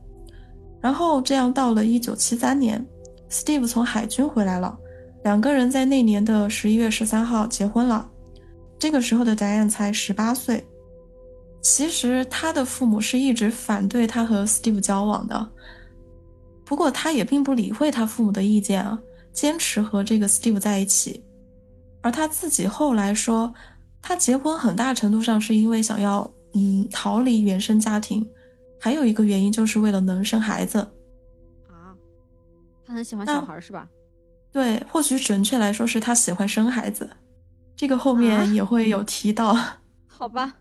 [0.79, 2.85] 然后这样到了一九七三年
[3.29, 4.77] ，Steve 从海军回来了，
[5.23, 8.07] 两个人在那年的十一月十三号结婚了。
[8.77, 10.63] 这个时候的 Diane 才十八岁。
[11.61, 15.49] 其实他的父母是一直反对他和 Steve 交往的，
[16.63, 18.97] 不过他也并不理会他父母的意见啊，
[19.33, 21.23] 坚持和这个 Steve 在一起。
[22.01, 23.53] 而他自己后来说，
[24.01, 28.25] 他结婚很大程度上是因为想要嗯逃离原生家庭。
[28.79, 30.79] 还有一个原因就是为了能生孩子，
[31.67, 31.97] 啊，
[32.85, 33.89] 他很喜欢小孩是吧？
[34.51, 37.09] 对，或许准确来说是他喜欢生孩子，
[37.75, 39.57] 这个后面也会有提到。
[40.07, 40.53] 好吧，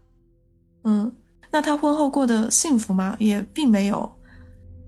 [0.87, 1.13] 嗯，
[1.51, 3.15] 那她婚后过得幸福吗？
[3.19, 4.11] 也并没有。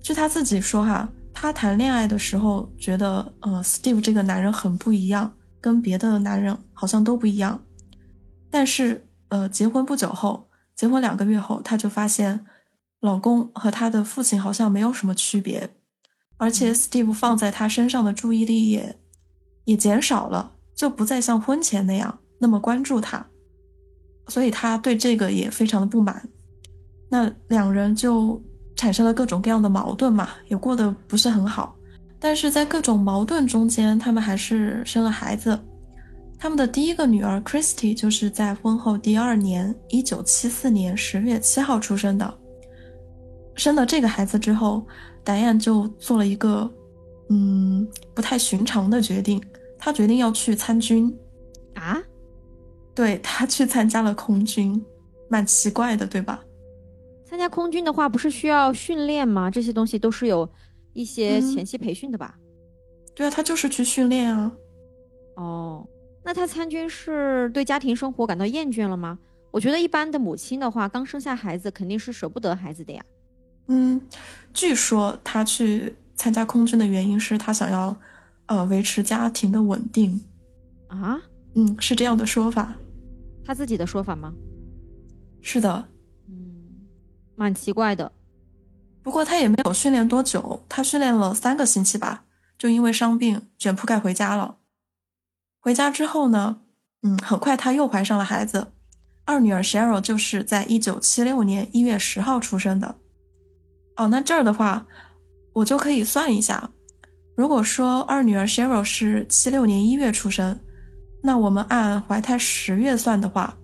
[0.00, 5.30] 据她自己说哈，她谈恋爱的时候觉得，呃，Steve 这个男人很不一样，
[5.60, 7.60] 跟别的男人好像都不一样。
[8.50, 12.46] 但是，呃，结婚不久后，结婚两个月后，她就发现。
[13.00, 15.70] 老公和他的父亲好像没有什么区别，
[16.36, 18.98] 而且 Steve 放在她身上的注意力也
[19.66, 23.24] 也减少了，就不再像婚前那样那么关注他，
[24.28, 26.28] 所以他对这个也非常的不满。
[27.08, 28.40] 那两人就
[28.76, 31.74] 产生了各种各样的矛盾嘛，也过得不是很好。
[32.20, 35.58] 但是在各种矛盾中间，他们还是生了孩子。
[36.38, 42.32] 他们的第一个女儿 Christy 就是在婚后第二年，一九七四年十月七号出生的。
[43.56, 44.86] 生了这个孩子之后，
[45.24, 46.70] 达燕就做了一个，
[47.30, 49.42] 嗯，不太寻常的决定。
[49.78, 51.12] 他决定要去参军，
[51.74, 51.98] 啊？
[52.98, 54.84] 对他去参加了空军，
[55.28, 56.42] 蛮奇怪的，对吧？
[57.24, 59.48] 参加空军的话，不是需要训练吗？
[59.48, 60.50] 这些东西都是有
[60.94, 62.34] 一些前期培训的吧？
[63.14, 64.50] 对啊，他就是去训练啊。
[65.36, 65.88] 哦，
[66.24, 69.16] 那他参军是对家庭生活感到厌倦了吗？
[69.52, 73.04] 我觉得一般的母亲的话，刚生下孩子肯定是舍不得孩子的呀。
[73.68, 74.00] 嗯，
[74.52, 77.96] 据说他去参加空军的原因是他想要，
[78.46, 80.20] 呃，维持家庭的稳定。
[80.88, 81.20] 啊？
[81.54, 82.74] 嗯，是这样的说法。
[83.48, 84.34] 他自己的说法吗？
[85.40, 85.88] 是的。
[86.28, 86.84] 嗯，
[87.34, 88.12] 蛮奇怪的。
[89.02, 92.24] 不过他也没有训练多久，他训练了三个星期吧，
[92.58, 94.58] 就因为伤病卷铺盖回家了。
[95.60, 96.60] 回家之后呢，
[97.02, 98.66] 嗯，很快他又怀上了孩子，
[99.24, 102.96] 二女儿 Cheryl 就是在一九七六年一月十号出生的。
[103.96, 104.86] 哦，那这儿的话，
[105.54, 106.70] 我就可以算一下。
[107.34, 110.60] 如果说二女儿 Cheryl 是七六年一月出生，
[111.22, 113.56] 那我们按怀胎十月算的话，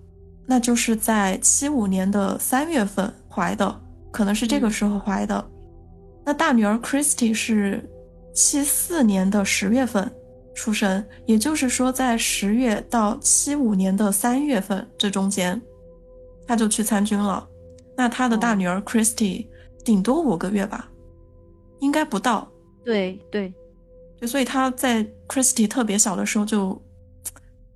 [0.45, 5.43] 那就是在七五年的三月份怀的，可能是这个时候怀的。
[6.23, 7.83] 那大女儿 Christy 是
[8.33, 10.11] 七四年的十月份
[10.53, 15.61] 出生，也就是说在十月到七五年的三月份这中间，
[16.47, 17.47] 她就去参军了。
[17.95, 19.47] 那她的大女儿 Christy。
[19.83, 20.89] 顶多五个月吧，
[21.79, 22.51] 应该不到。
[22.83, 23.53] 对对，
[24.19, 26.81] 对所以他在 Christy 特别小的时候就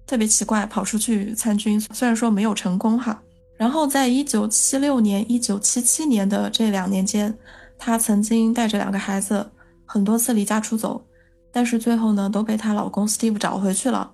[0.09, 3.21] 特别奇怪，跑出去参军，虽然说没有成功哈。
[3.59, 7.31] 然后在一九七六年、一九七七年的这两年间，
[7.77, 9.47] 她曾经带着两个孩子
[9.85, 11.05] 很多次离家出走，
[11.51, 14.11] 但是最后呢都被她老公 Steve 找回去了。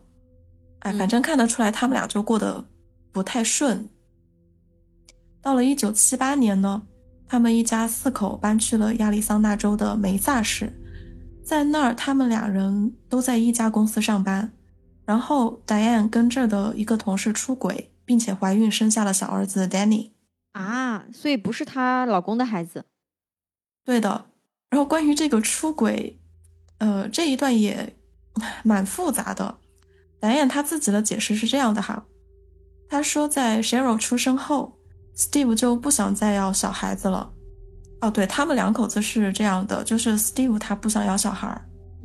[0.80, 2.66] 哎，反正看得出来他们俩就过得
[3.14, 3.88] 不太顺。
[5.42, 6.82] 到了一九七八年呢。
[7.28, 10.72] 他们一家四口搬去了亚利桑那州的梅萨市，
[11.44, 14.48] 在那儿，他们两人都在一家公司上班。
[15.06, 20.12] 然后，Diane 跟这儿的一个同事出轨，并且怀孕，生下了小儿子 Danny。
[20.54, 22.86] 啊，所以不是她老公的孩子。
[23.84, 24.26] 对的。
[24.70, 26.20] 然后，关于这个出轨，
[26.80, 27.96] 呃，这一段也
[28.64, 29.58] 蛮 复杂的。
[30.20, 32.06] Diane 她自己的解释是这样的哈，
[32.90, 34.78] 她说在 Cheryl 出生后。
[35.18, 37.32] Steve 就不想再要小孩子了，
[38.02, 41.58] 哦，对他们两口子是这样的，就是 Steve 他不想要小孩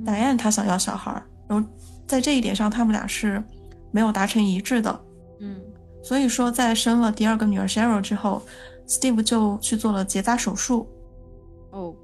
[0.05, 1.69] ，Diane 他想要小孩，然后
[2.11, 3.41] 在这一点上他们俩是
[3.93, 5.01] 没有达成一致的，
[5.39, 5.63] 嗯，
[6.03, 8.43] 所以说在生了第二个女儿 Cheryl 之后
[8.89, 10.89] ，Steve 就去做了结扎手术，
[11.71, 11.95] 哦，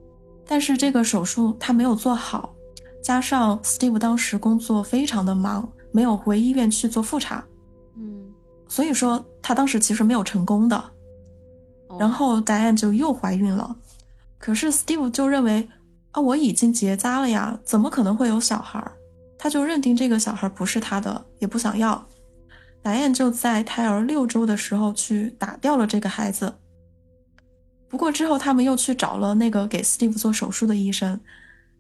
[0.47, 2.55] 但是这个手术他没有做好，
[3.03, 7.45] 加上 Steve 当时工作非常的忙，没有回医院去做复查，
[7.97, 8.33] 嗯，
[8.69, 10.85] 所以说他当时其实没有成功的。
[11.99, 13.75] 然后 Diane 就又怀孕了，
[14.38, 15.69] 可是 Steve 就认为，
[16.12, 18.81] 啊，我已经结扎了呀，怎么可能会有小孩？
[19.46, 22.04] 他就认定这个小孩不是他的，也不想要。
[22.82, 26.52] 达燕就在胎儿六周的时候去打掉了这个孩子。
[27.88, 31.20] 不过之后他们又去找了那个给 Steve 做手术的医生，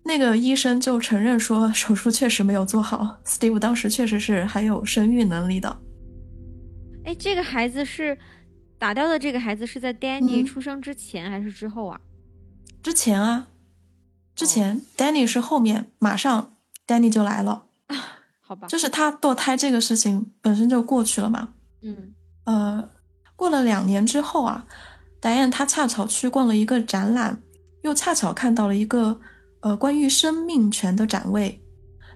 [0.04, 5.76] 那个医生就承认说手术确实没有做好，Steve 当时确实是还有生育能力的。
[7.04, 8.16] 哎，这个孩子是
[8.78, 12.00] 打掉的，这个孩子是在 Danny 出生之前还是之后啊？
[12.80, 13.48] 之前啊，
[14.36, 16.52] 之前 Danny 是后面，马上
[16.86, 17.64] Danny 就来了。
[18.40, 21.48] 好吧，就是他堕胎这个事情本身就过去了嘛。
[21.82, 22.88] 嗯，呃，
[23.34, 24.64] 过了两年之后啊。
[25.18, 27.36] 达燕他恰巧去逛了一个展览，
[27.82, 29.18] 又恰巧看到了一个
[29.60, 31.60] 呃关于生命权的展位，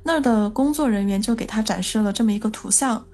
[0.05, 3.05] 那儿的工作人员就给他展示了这么一个图像，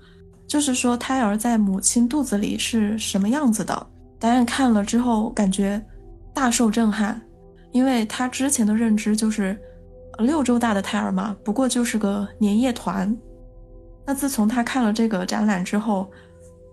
[0.47, 3.87] 就是说胎儿在母亲肚子里是什么样子的。
[4.19, 5.83] 达燕看了之后感觉
[6.35, 7.19] 大受震撼，
[7.73, 9.59] 因为他之前的认知就是
[10.18, 13.16] 六周大的胎儿嘛，不过就是个粘液团。
[14.05, 16.11] 那自从他看了这个展览之后，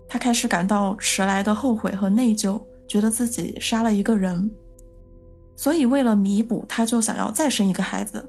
[0.08, 2.60] 他开始感到迟来的后悔和内疚。
[2.86, 4.50] 觉得自己杀了一个人，
[5.56, 8.22] 所以为了弥补，她就想要再生一个孩子，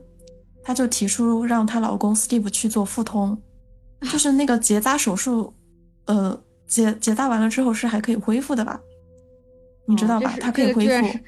[0.63, 3.37] 她就提出让她老公 Steve 去做腹通，
[4.09, 5.53] 就是那个结扎手术，
[6.05, 8.79] 呃，结结扎完了之后是还可以恢复的吧？
[9.85, 10.33] 你知道吧？
[10.39, 11.19] 它可以恢复。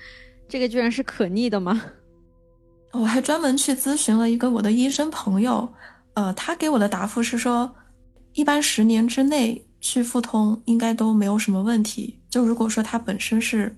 [0.47, 1.84] 这个居然是可逆的吗？
[2.91, 5.73] 我还专门去咨询了一个我的医生朋友，
[6.13, 7.76] 呃，他给我的答复是说，
[8.34, 9.63] 一般十年之内。
[9.80, 12.19] 去复通应该都没有什么问题。
[12.32, 13.73] 就如果说他本身是，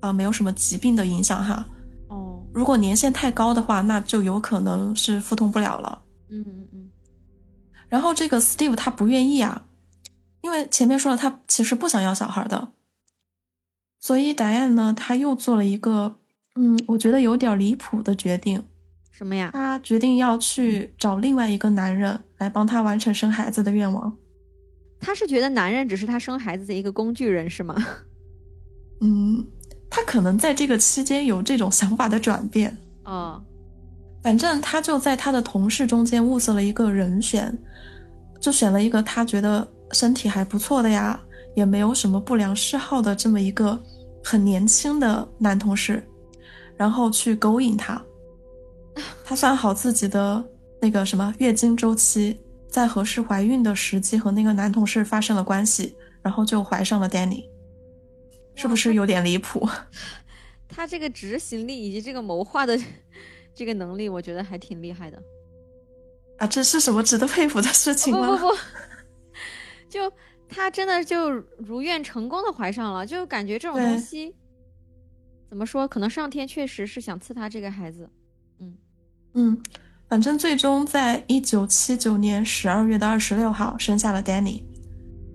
[0.00, 1.64] 啊，没有什么疾病的影响哈。
[2.08, 2.44] 哦。
[2.52, 6.02] 如果年限太高的话，那就有可能是复通不了了。
[6.30, 6.90] 嗯嗯嗯。
[7.88, 9.62] 然后这个 Steve 他不愿意啊，
[10.42, 12.72] 因为前面说了他其实不想要小孩的。
[14.00, 16.16] 所以 Diane 呢，他又做了一个，
[16.56, 18.62] 嗯，我觉得有点离谱的决定。
[19.12, 19.50] 什么呀？
[19.52, 24.14] 他决定要去找另外一个男人来帮他完成生孩子的愿望。
[25.00, 27.76] 他是觉得男人只是他生孩子的一个工具人，是吗？
[29.00, 29.46] 嗯，
[29.88, 32.76] 他可能在这个期间有这种想法的转变。
[33.04, 33.42] 哦，
[34.22, 37.56] 反正他就在他的同事中间物色了一个人选，
[38.40, 41.18] 就选了一个他觉得身体还不错的呀，
[41.54, 43.80] 也没有什么不良嗜好的这么一个
[44.24, 46.02] 很年轻的男同事，
[46.76, 48.02] 然后去勾引他。
[49.24, 50.44] 他算好自己的
[50.80, 52.38] 那个什么月经周期。
[52.68, 57.48] 在合适怀孕的时机和那个男同事发生了关系，然后就怀上了 Danny，
[58.54, 59.66] 是不是有点离谱？
[60.68, 62.78] 他这个执行力以及这个谋划的
[63.54, 65.22] 这个能力，我觉得还挺厉害的。
[66.36, 68.26] 啊，这是什么值得佩服的事情吗？
[68.26, 68.56] 不不不，
[69.88, 70.12] 就
[70.46, 74.34] 他真的就如愿成功的怀上了，就感觉这种东西
[75.48, 75.86] 怎么说？
[75.88, 78.08] 可能上天确实是想赐他这个孩子。
[78.58, 78.76] 嗯
[79.34, 79.62] 嗯。
[80.08, 84.62] 反正最终在一九七九年十二月的二十六号生下了 Danny。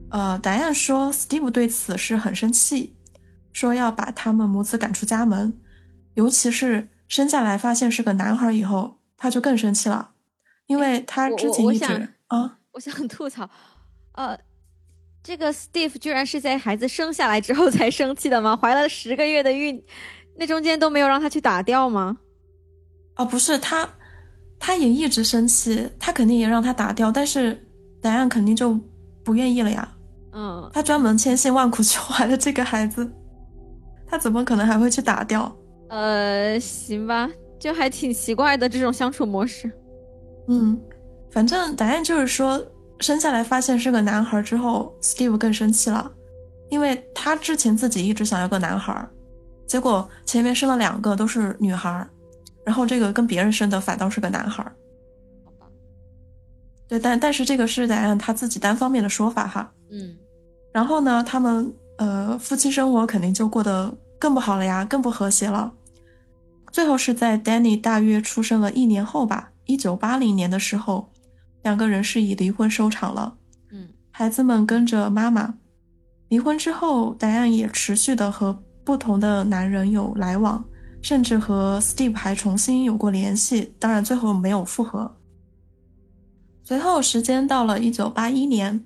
[0.10, 2.95] 呃，达燕说，Steve 对此是很生气，
[3.52, 5.60] 说要把他们母子赶出家门。
[6.13, 10.12] 尤其是生下来发现是个男孩以后，他就更生气了，
[10.67, 13.50] 因为他之前一直啊，我想吐槽，
[14.13, 14.39] 呃，
[15.23, 18.55] 这个 Steve 居然是在孩子生下来之后才生气的吗？
[18.62, 19.84] 怀了十个月的孕，
[20.36, 22.17] 那中间都没有让他去打掉吗？
[23.17, 23.88] 哦，不是他。
[24.63, 27.60] 他也一直生气，他肯定也让他打掉，但是
[27.99, 28.79] 答案肯定就
[29.23, 29.91] 不愿意了呀。
[30.34, 33.12] 嗯，他专门千辛万苦去怀了这个孩子，
[34.05, 35.51] 他怎么可能还会去打掉？
[35.89, 37.27] 呃，行吧，
[37.60, 39.71] 就还挺奇怪的这种相处模式。
[40.47, 40.79] 嗯，
[41.31, 42.63] 反正答案就是说，
[43.02, 46.10] 生下来发现是个男孩之后，Steve 更生气了，
[46.70, 49.06] 因为他之前自己一直想要个男孩，
[49.68, 52.08] 结果前面生了两个都是女孩。
[52.64, 54.72] 然后这个跟别人生的反倒是个男孩儿，
[55.44, 55.66] 好吧？
[56.88, 59.72] 对，但但是这个是答案他自己单方面的说法哈。
[59.90, 60.16] 嗯。
[60.72, 65.74] 然后呢，他们呃夫妻生活肯定就过得更不好了呀，更不和谐了。
[66.72, 71.11] 最后是在 Danny 大约出生了一年后吧，一九八零年的时候，
[71.64, 73.38] 两个人是以离婚收场了。
[73.72, 73.88] 嗯。
[74.12, 75.55] 孩子们跟着妈妈。
[76.30, 80.64] 离婚之后，答案也持续的和不同的男人有来往。
[81.03, 85.18] 甚至和 Steve 还重新有过联系，当然最后没有复合。
[86.64, 88.86] 随后时间到了一九八一年，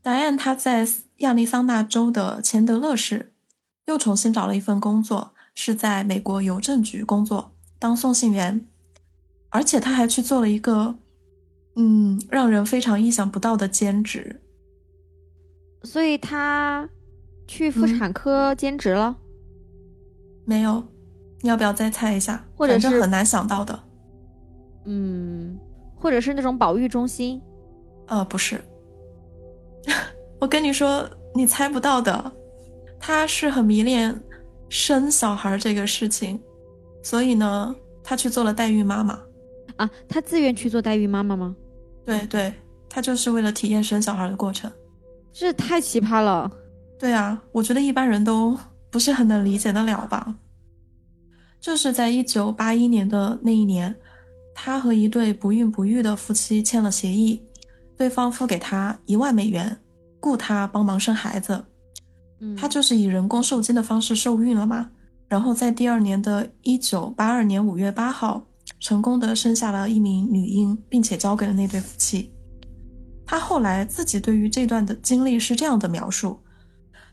[0.00, 0.88] 戴安他在
[1.18, 3.34] 亚利桑那州的钱德勒市
[3.84, 8.66] 又重新找了一份工作，是在美国邮政局工作当送信员，
[9.50, 10.96] 而且他还去做了一个
[11.76, 14.40] 嗯让人非常意想不到的兼职。
[15.82, 16.88] 所以他
[17.46, 19.16] 去妇产科兼职了？
[20.44, 20.82] 没有。
[21.40, 22.42] 你要不要再猜一下？
[22.56, 23.78] 或者是很难想到的。
[24.86, 25.58] 嗯，
[25.94, 27.40] 或者是那种保育中心？
[28.06, 28.58] 呃，不是。
[30.40, 32.32] 我跟你说，你猜不到的。
[32.98, 34.18] 他是很迷恋
[34.70, 36.40] 生小孩这个事情，
[37.02, 39.20] 所以呢，他去做了代孕妈妈。
[39.76, 41.54] 啊，他自愿去做代孕妈妈吗？
[42.04, 42.52] 对对，
[42.88, 44.70] 他就是为了体验生小孩的过程。
[45.32, 46.50] 这太奇葩了。
[46.98, 48.56] 对啊，我觉得一般人都
[48.90, 50.34] 不是很能理解得了吧。
[51.60, 53.94] 就是在一九八一年的那一年，
[54.54, 57.42] 他和一对不孕不育的夫妻签了协议，
[57.96, 59.76] 对方付给他一万美元，
[60.20, 61.64] 雇他帮忙生孩子。
[62.40, 64.90] 嗯，他就是以人工受精的方式受孕了嘛。
[65.26, 68.44] 然后在第二年的一九八二年五月八号，
[68.84, 72.30] 成功的生下了一名女婴，并且交给了那对夫妻。
[73.24, 76.38] 他后来自己对于这段的经历是这样的描述：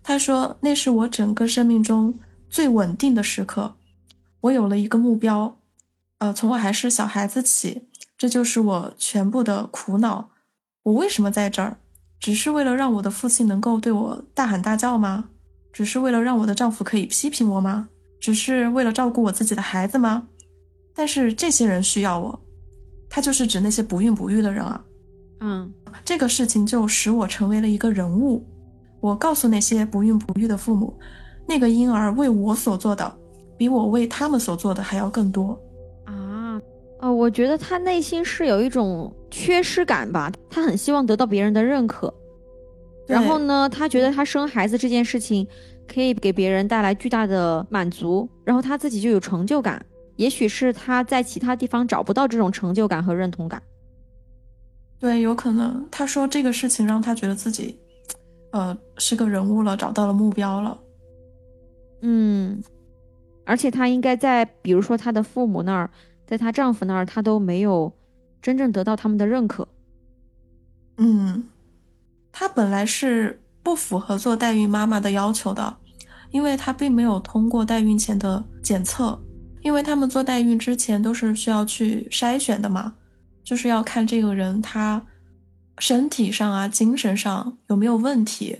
[0.04, 2.14] 他说，那是我整个生命中
[2.50, 3.78] 最稳定的时刻。
[4.42, 5.60] 我有了一个目标，
[6.18, 10.32] 呃，从我还是小孩子起，这就是我全部的苦恼。
[10.84, 11.78] 我为什么在这儿？
[12.20, 15.30] 只是为了让我的父亲能够对我大喊大叫吗？
[15.72, 17.88] 只是为了让我的丈夫可以批评我吗？
[18.20, 20.28] 只是为了照顾我自己的孩子吗？
[21.02, 22.40] 但是这些人需要我，
[23.10, 24.80] 他就是指那些不孕不育的人啊。
[25.40, 25.74] 嗯，
[26.06, 28.46] 这个事情就使我成为了一个人物。
[29.00, 30.96] 我告诉那些不孕不育的父母，
[31.48, 33.12] 那个婴儿为我所做的。
[33.58, 35.60] 比我为他们所做的还要更多
[36.06, 36.62] 啊！
[37.00, 42.14] 呃，我觉得他内心是有一种缺失感吧，他很希望得到别人的认可。
[43.08, 45.48] 然后呢，他觉得他生孩子这件事情
[45.92, 49.84] 可以给别人带来巨大的满足，然后他自己就有成就感。
[50.22, 53.60] 也许是他在其他地方找不到这种成就感和认同感。
[55.00, 57.76] 对，有可能他说这个事情让他觉得自己，
[58.52, 60.78] 呃，是个人物了，找到了目标了。
[62.02, 62.64] 嗯。
[63.44, 65.90] 而且他应该在，比如说他的父母那儿，
[66.28, 67.92] 在她丈夫那儿，她都没有
[68.42, 69.68] 真正得到他们的认可。
[70.98, 71.44] 嗯，
[72.32, 75.76] 她本来是不符合做代孕妈妈的要求的，
[76.30, 79.20] 因为她并没有通过代孕前的检测，
[79.62, 82.96] 因为他们做代孕之前都是需要去筛选的嘛，
[83.44, 85.06] 就是要看这个人他
[85.80, 88.60] 身体上啊、精神上有没有问题，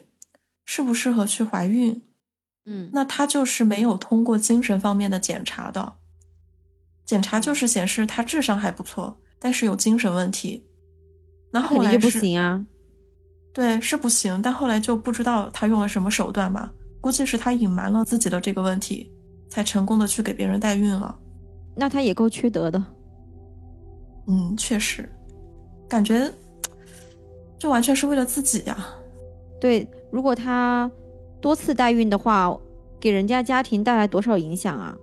[0.66, 2.02] 适不适合去怀孕。
[2.66, 5.94] 嗯，那他就是没有通过精神方面的检查的，
[7.06, 10.64] 检查就是显示他智商还不错，但是有精神问题。
[11.52, 12.64] 那后来不行啊，
[13.52, 14.40] 对，是不行。
[14.42, 16.72] 但后来就不知道他用了什么手段嘛，
[17.02, 19.12] 估计是他隐瞒了自己的这个问题，
[19.52, 21.16] 才成功的去给别人代孕了。
[21.76, 22.84] 那他也够缺德的。
[24.26, 25.08] 嗯，确实，
[25.88, 26.28] 感觉
[27.60, 28.76] 这完全是为了自己呀。
[29.60, 30.90] 对，如果他。
[31.42, 32.56] 多次代孕的话，
[33.00, 34.96] 给人家家庭带来多少影响啊？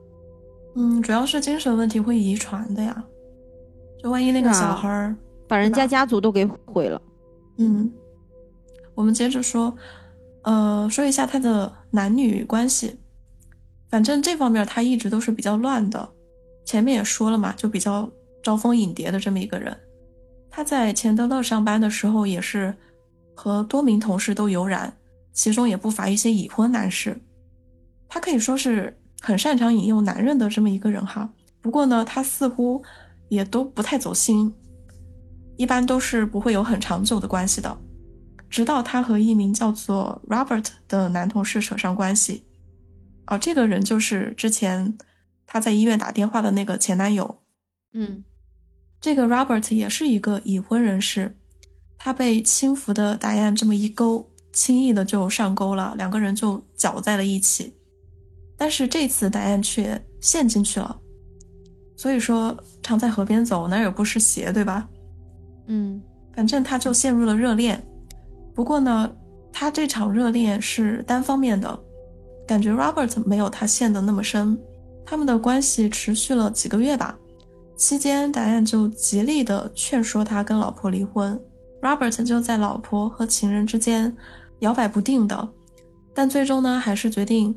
[0.76, 3.04] 嗯，主要是精神问题会遗传的呀。
[4.00, 5.16] 就万一那个小孩儿
[5.48, 7.02] 把人家家族都给毁了。
[7.56, 7.92] 嗯，
[8.94, 9.76] 我们接着说，
[10.42, 12.96] 呃，说一下他的男女关系。
[13.88, 16.08] 反正这方面他一直都是比较乱的。
[16.64, 18.10] 前面也说了嘛，就比较
[18.42, 19.76] 招蜂引蝶的这么一个人。
[20.50, 22.74] 他在钱德勒上班的时候，也是
[23.34, 24.92] 和多名同事都有染。
[25.32, 27.16] 其中也不乏一些已婚男士，
[28.08, 31.30] 他可以说是很擅长引诱男人的这么一个人哈。
[31.60, 32.82] 不过呢，他似乎
[33.28, 34.52] 也都不太走心，
[35.56, 37.78] 一般都是不会有很长久的关系的。
[38.50, 42.42] 直到他和一名叫做 Robert 的男同事扯上关系，
[43.28, 44.96] 啊，这个人就是之前
[45.46, 47.42] 他在医院打电话的那个前男友。
[47.92, 48.24] 嗯，
[49.00, 51.36] 这个 Robert 也是一个已婚人士，
[51.98, 54.28] 他被轻浮的打样这么一勾。
[54.50, 57.72] 轻易的就上钩了，两个人就搅在了一起。
[58.56, 60.98] 但是这次戴安却陷进去了。
[61.96, 64.88] 所以说，常在河边走，哪有不湿鞋，对吧？
[65.66, 66.02] 嗯，
[66.34, 67.80] 反正他就陷入了热恋。
[68.54, 69.14] 不过呢，
[69.52, 71.78] 他这场热恋是单方面的，
[72.48, 74.58] 感觉 Robert 没有他陷得那么深。
[75.04, 77.16] 他们的关系持续了几个月吧，
[77.76, 81.38] 期间戴安就极力的劝说他跟老婆离婚。
[81.82, 84.16] Robert 就在老婆和情人之间
[84.60, 85.48] 摇摆不定的，
[86.14, 87.54] 但最终呢，还是决定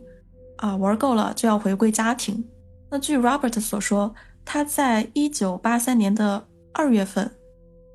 [0.57, 2.43] 啊玩够了就要回归家庭。
[2.89, 4.13] 那据 Robert 所说，
[4.43, 7.31] 他在一九八三年的二月份，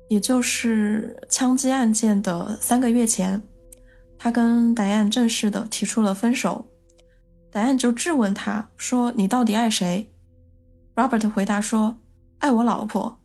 [0.09, 3.41] 也就是枪击案件的三个月前，
[4.17, 6.65] 他跟戴安正式的提出了分手。
[7.51, 10.11] 戴安就质问他说：“你到底爱谁
[10.95, 11.97] ？”Robert 回答说
[12.39, 13.17] ：“爱我老婆。”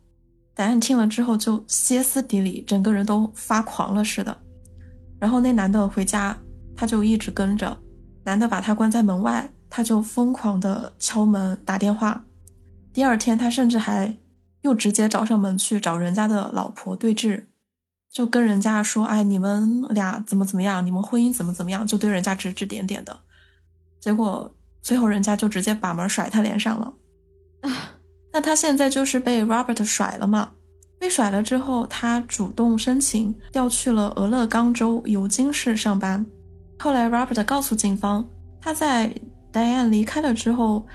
[0.55, 4.37] 戴安听了之后就歇斯底里，整个人都发狂了似的。
[5.19, 6.37] 然后那男的回家，
[6.75, 7.77] 他就一直跟着。
[8.23, 12.23] 男的把他关在门外，他就疯狂的敲门打电话。
[12.93, 14.15] 第二天，他甚至还
[14.61, 17.45] 又直接找上门去找人家的老婆对峙，
[18.11, 20.85] 就跟人家说：“哎，你们俩怎么怎么样？
[20.85, 23.19] 你们婚姻怎么怎么样？”就对人家指指点点的。
[24.03, 26.93] 结果最后人家就直接把门甩他脸上了。
[27.61, 27.71] 啊，
[28.33, 30.51] 那他现在就是被 Robert 甩了嘛？
[30.99, 36.25] 被甩了之后，他主动申请调去了俄勒冈州尤金市上班。
[36.79, 38.27] 后来 Robert 告诉警方，
[38.59, 39.09] 他在
[39.53, 40.85] Diane 离开了之后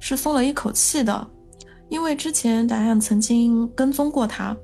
[0.00, 1.30] 是松了一口气的。
[1.88, 4.56] 因为之前达安曾经跟踪过他，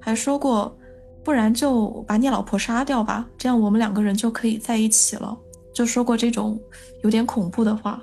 [0.00, 0.76] 还说过，
[1.22, 5.38] 不然就把你老婆杀掉吧，这样我们两个人就可以在一起了。
[5.76, 6.58] 就说过这种
[7.02, 8.02] 有点恐怖的话。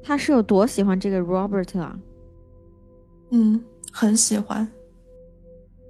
[0.00, 1.98] 他是有多喜欢这个 Robert 啊？
[3.32, 4.70] 嗯，很喜欢。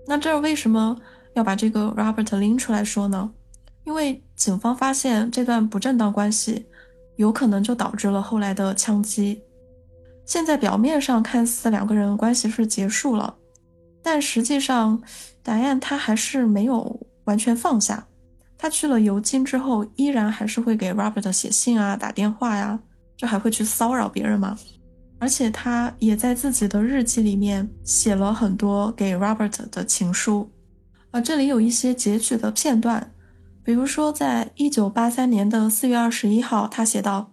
[0.07, 0.97] 那这为什么
[1.35, 3.31] 要把这个 Robert 拎出来说呢？
[3.85, 6.65] 因为警方发现这段不正当关系，
[7.17, 9.43] 有可能就导致了后来的枪击。
[10.25, 13.37] 现在表面上看似两个人关系是结束了，
[14.03, 15.03] 但实际上，
[15.43, 18.07] 答案他还是没有完全放下。
[18.57, 22.79] 他去了尤金之后，依然还是会给 Robert 写信啊、打电话呀，
[23.17, 24.57] 就还会去骚扰别人吗。
[25.19, 30.51] 而且他也在自己的日记里面写了很多给 Robert 的情书。
[31.11, 33.13] 啊，这里有一些截取的片段，
[33.63, 37.31] 比如说在一九八三年的四月二十一号，他写道。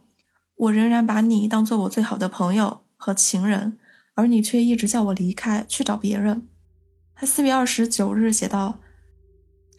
[0.56, 3.80] 我仍然把你当做我最好的朋友和情人，
[4.14, 6.48] 而你却一直叫我离开，去找别人。
[7.16, 8.78] 他四月二十九日写道：“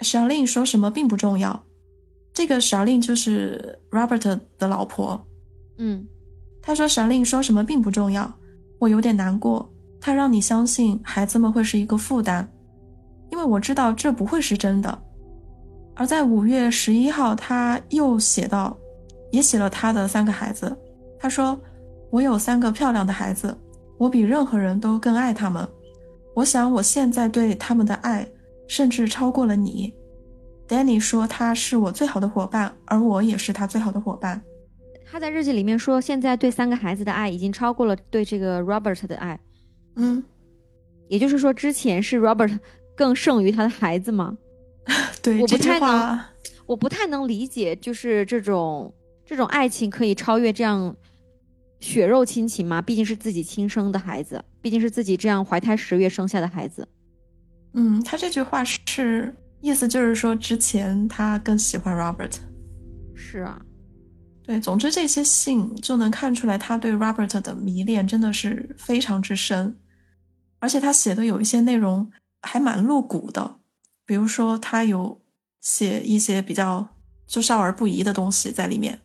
[0.03, 1.63] 小令说什么并不重要。”
[2.35, 5.23] 这个小令就是 Robert 的老婆。
[5.79, 6.07] 嗯，
[6.61, 8.33] 他说小令说什么并不重要，
[8.79, 9.71] 我有点难过。
[10.01, 12.47] 他让你相信孩子们会是一个负担，
[13.31, 15.03] 因为我知道这不会是真的。
[15.95, 18.77] 而在五月十一号，他又写到。
[19.33, 20.77] 也写了他的三个孩子。
[21.19, 21.59] 他说
[22.13, 23.57] ：“我有三个漂亮的孩子，
[23.97, 25.67] 我比任何人都更爱他们。
[26.35, 28.29] 我想我现在对他们的爱，
[28.73, 29.93] 甚至超过了你。”
[30.67, 34.43] Danny 说：“他是我最好的伙伴，而我也是他最好的伙伴。”
[35.05, 39.39] 他在日记里面说：“现在对三个孩子的爱，已经超过了对这个 Robert 的爱。”
[39.97, 40.25] 嗯，
[41.09, 42.59] 也就是说，之前是 Robert
[42.97, 44.39] 更胜于他的孩子吗？
[45.23, 46.21] 对，我不太能，
[46.65, 48.95] 我不太能理解，就是这种。
[49.25, 50.95] 这种爱情可以超越这样
[51.81, 52.83] 血肉亲情吗？
[52.83, 56.87] 毕竟是自己亲生的孩子，毕竟是自己这样怀胎十月生下的孩子。
[57.75, 62.33] 嗯，他这句话是意思就是说，之前他更喜欢 Robert。
[63.15, 63.61] 是啊，
[64.43, 69.77] 对，总之这些信就能看出来，他对 Robert 的迷恋真的是非常之深，
[70.59, 72.11] 而且他写的有一些内容
[72.43, 73.57] 还蛮露骨的，
[74.05, 75.23] 比如说他有
[75.61, 76.87] 写一些比较
[77.27, 78.99] 就少儿不宜的东西在里面。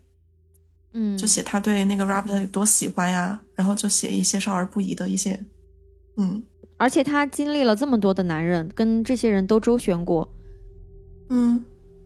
[0.93, 5.39] 嗯，就写他对那个 Robert 有多喜欢呀，然后就写一些少儿不宜的一些，
[6.17, 6.41] 嗯，
[6.77, 10.27] 而且他经历了这么多的男人，跟这些人都周旋过，
[11.29, 11.63] 嗯，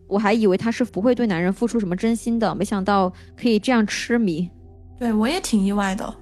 [0.08, 4.50] 我还以为他是不会对男人付出什么真心的，没想到可以这样痴迷，
[4.98, 6.14] 对我也挺意外的。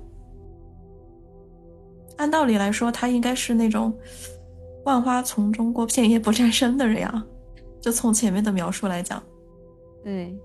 [2.18, 3.98] 按道理来说，他应该是那种
[4.84, 7.24] 万花丛中过，片叶不沾身的人呀，
[7.80, 9.22] 就从前面的描述来讲，
[10.04, 10.38] 对。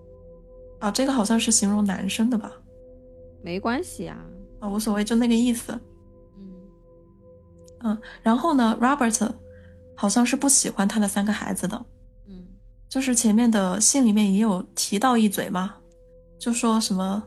[0.81, 2.53] 啊，这个好像是形容男生的吧？
[3.43, 4.23] 没关系啊，
[4.59, 5.73] 啊，无所谓，就那个意思。
[7.85, 9.31] 嗯嗯，然后呢，Robert
[9.95, 11.87] 好像是不喜欢他的三个孩子的。
[12.27, 12.45] 嗯，
[12.89, 15.75] 就是前面的信里面也有提到一嘴嘛，
[16.39, 17.23] 就说什么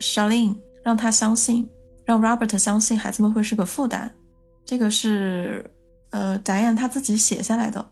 [0.00, 1.68] Charlene 让他相信，
[2.04, 4.12] 让 Robert 相信孩子们会是个负担。
[4.64, 5.64] 这个是
[6.10, 7.90] 呃，Diane 他自己写下来的。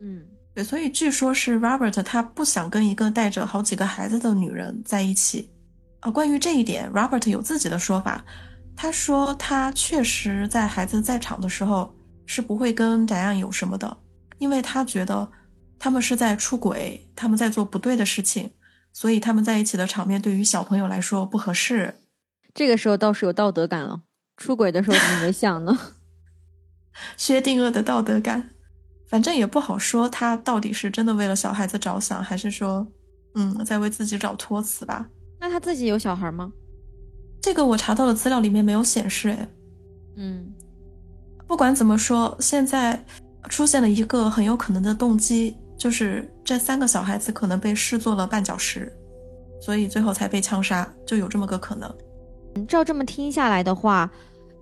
[0.00, 0.26] 嗯。
[0.54, 5.50] 对，所以据说是 Robert 他不想跟一个带着好几个孩子的女人在一起。
[5.98, 8.24] 啊，关于这一点，Robert 有自己的说法。
[8.76, 11.94] 他说他确实在孩子在场的时候
[12.26, 13.96] 是不会跟 Diane 有什么的，
[14.38, 15.30] 因为他觉得
[15.78, 18.50] 他们是在出轨，他们在做不对的事情，
[18.92, 22.00] 所以他们在一起的场面对于小朋友来说不合适。
[22.52, 24.02] 这个时候倒是有道德感了，
[24.36, 25.78] 出轨的时候怎么没想呢？
[27.16, 28.50] 薛定谔的道德感。
[29.06, 32.84] 反正也不好说，他到底是真的为了小孩子着想，还是说，
[33.36, 35.06] 嗯，在为自己找托词吧？
[35.38, 36.50] 那他自己有小孩吗？
[37.44, 39.28] 这个我查到的资料里面没有显示。
[39.28, 39.48] 哎，
[40.16, 40.50] 嗯，
[41.46, 42.98] 不管怎么说，现在
[43.50, 48.90] 出现了一个很有可能的动机，就是这三个小孩子可能被视作了绊脚石，
[49.60, 51.94] 所以最后才被枪杀，就有这么个可能。
[52.66, 54.10] 照这么听下来的话。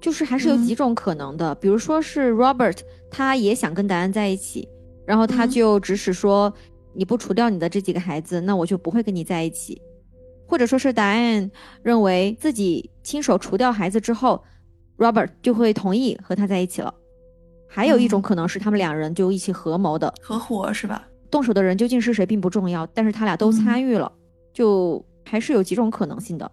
[0.01, 2.77] 就是还是有几种可能的，比如说是 Robert，
[3.09, 4.69] 他也想跟达安在一起，
[5.07, 6.53] 然后他就指使说，
[6.93, 9.81] 你不除掉你的这几个孩子，那我就不会跟你在一起。
[10.53, 11.51] 或者说是答案
[11.83, 14.45] 认为自己亲手除掉孩子之后
[14.99, 16.93] ，Robert 就会同意和他在一起了。
[17.67, 21.09] 还有一种可能是他们两人就一起合谋的，合伙是吧？
[21.31, 24.13] 动手的人究竟是谁并不重要，但是他俩都参与了，
[24.53, 26.53] 就还是有几种可能性的。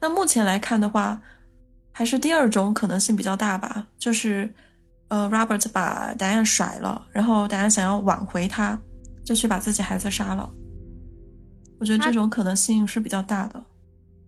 [0.00, 1.22] 那目前来看的话，
[1.92, 4.52] 还是第二种可能性比较大吧，就是
[5.06, 8.76] 呃，Robert 把答案甩了，然后答案想要挽回他，
[9.24, 10.50] 就去把自己孩子杀了。
[11.80, 13.64] 我觉得这种可能性是比较大的。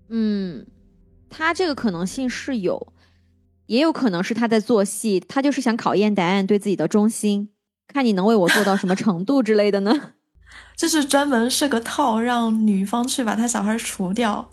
[0.09, 0.66] 嗯，
[1.30, 2.92] 他这个可能性是有。
[3.66, 7.48] 也有可能是他在做戏，他就是想考验答案对自己的忠心，
[7.86, 9.92] 看你能为我做到什么程度之类的呢？
[10.76, 14.46] 就是专门设个套，让女方去把他小孩除掉，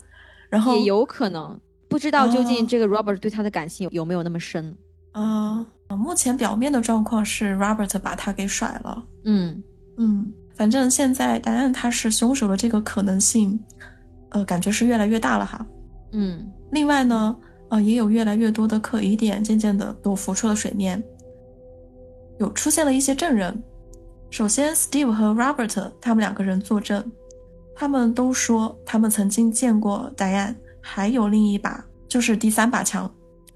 [0.48, 4.74] 然后也有可能不知道究竟这个 Robert 对他的感情有没有那么深。
[5.12, 9.04] 嗯，目前表面的状况是 Robert 把他给甩了。
[9.24, 9.62] 嗯
[9.98, 13.58] 嗯，反正现在答案他是凶手的这个可能性，
[14.28, 15.66] 呃，感觉是越来越大了哈。
[16.12, 17.34] 嗯，另外呢。
[17.70, 21.00] 呃，也有越来越多的可疑点，渐渐的都浮出了水面。
[22.40, 23.62] 有出现了一些证人，
[24.28, 27.00] 首先，Steve 和 Robert 他们两个人作证，
[27.76, 33.08] 他们都说他们曾经见过 Diane，还有另一把，就是第三把枪，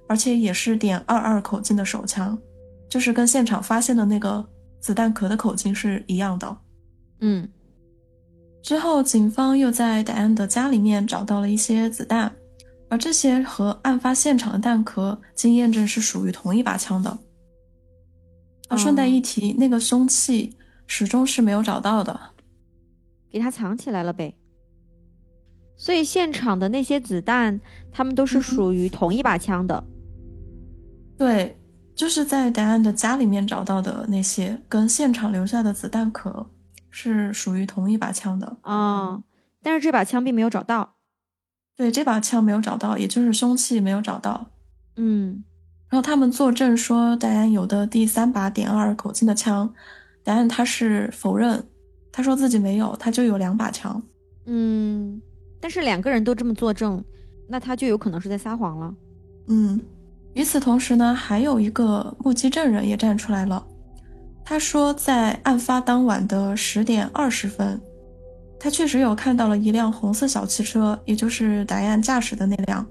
[0.07, 2.39] 而且也是点二二口径的手枪，
[2.89, 4.47] 就是跟现场发现的那个
[4.79, 6.57] 子弹壳的口径是一样的。
[7.21, 7.49] 嗯，
[8.63, 12.35] 之后警方又在 Diane 的家里面找到了一些子弹。
[12.91, 17.19] 而这些和案发现场的弹壳经验证是属于同一把枪的。
[18.69, 20.55] 啊，顺带一提，那个凶器
[20.87, 22.19] 始终是没有找到的，
[23.31, 24.33] 给他藏起来了呗。
[25.77, 27.61] 所以现场的那些子弹，
[27.91, 29.83] 他们都是属于同一把枪的。
[31.19, 31.59] 对，
[31.97, 36.47] 就是在答案的家里面找到的那些，跟现场留下的子弹壳
[36.97, 38.57] 是属于同一把枪的。
[38.61, 39.21] 啊，
[39.61, 40.95] 但是这把枪并没有找到。
[41.75, 44.47] 对，这把枪没有找到，也就是凶器没有找到。
[44.95, 45.43] 嗯，
[45.89, 49.75] 然后他们作证说，戴安有的第三把点二口径的枪，
[50.23, 51.67] 戴安他是否认，
[52.13, 54.01] 他说自己没有，他就有两把枪。
[54.47, 55.21] 嗯，
[55.61, 57.05] 但是两个人都这么作证，
[57.49, 58.95] 那他就有可能是在撒谎了。
[59.49, 59.81] 嗯，
[60.35, 63.67] 与此同时呢，还有一个目击证人也站出来了，
[64.45, 67.81] 他说在案发当晚的十点二十分。
[68.59, 72.87] 他确实有看到了一辆红色小汽车，也就是达安驾驶的那辆，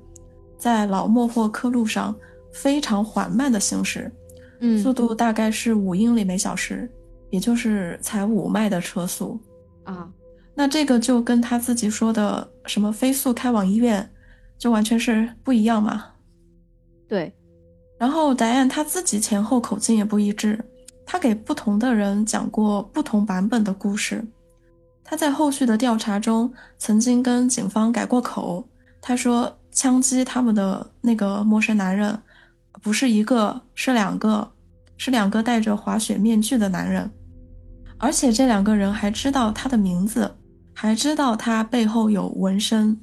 [0.55, 2.15] 在老莫霍克路上
[2.53, 4.11] 非常缓慢的行驶，
[4.59, 6.87] 嗯，速度大概是五英里每小时，
[7.31, 9.39] 也就是才五迈的车速
[9.83, 10.07] 啊。
[10.53, 14.07] 那这个就跟他自己说的什么飞速开往医院，
[14.59, 16.05] 就完全是不一样嘛。
[17.07, 17.33] 对，
[17.97, 20.63] 然后达案他自己前后口径也不一致，
[21.05, 24.23] 他给不同的人讲过不同版本的故事。
[25.03, 28.67] 他在后续的调查中曾经跟警方改过口。
[29.01, 32.17] 他说，枪击他们的那个陌生男人
[32.81, 34.49] 不是一个，是两个，
[34.95, 37.11] 是两个戴着滑雪面具的男人，
[37.97, 40.33] 而且这两个人还知道他的名字，
[40.73, 42.97] 还知道他背后有纹身。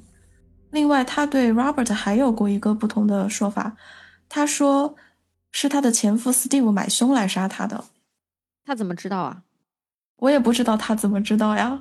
[0.71, 3.75] 另外，他对 Robert 还有过一个不同的说法，
[4.27, 4.95] 他说
[5.51, 7.83] 是他的前夫 Steve 买凶来杀他的。
[8.71, 9.43] 他怎么知道啊？
[10.15, 11.77] 我也不知道他怎么知道呀。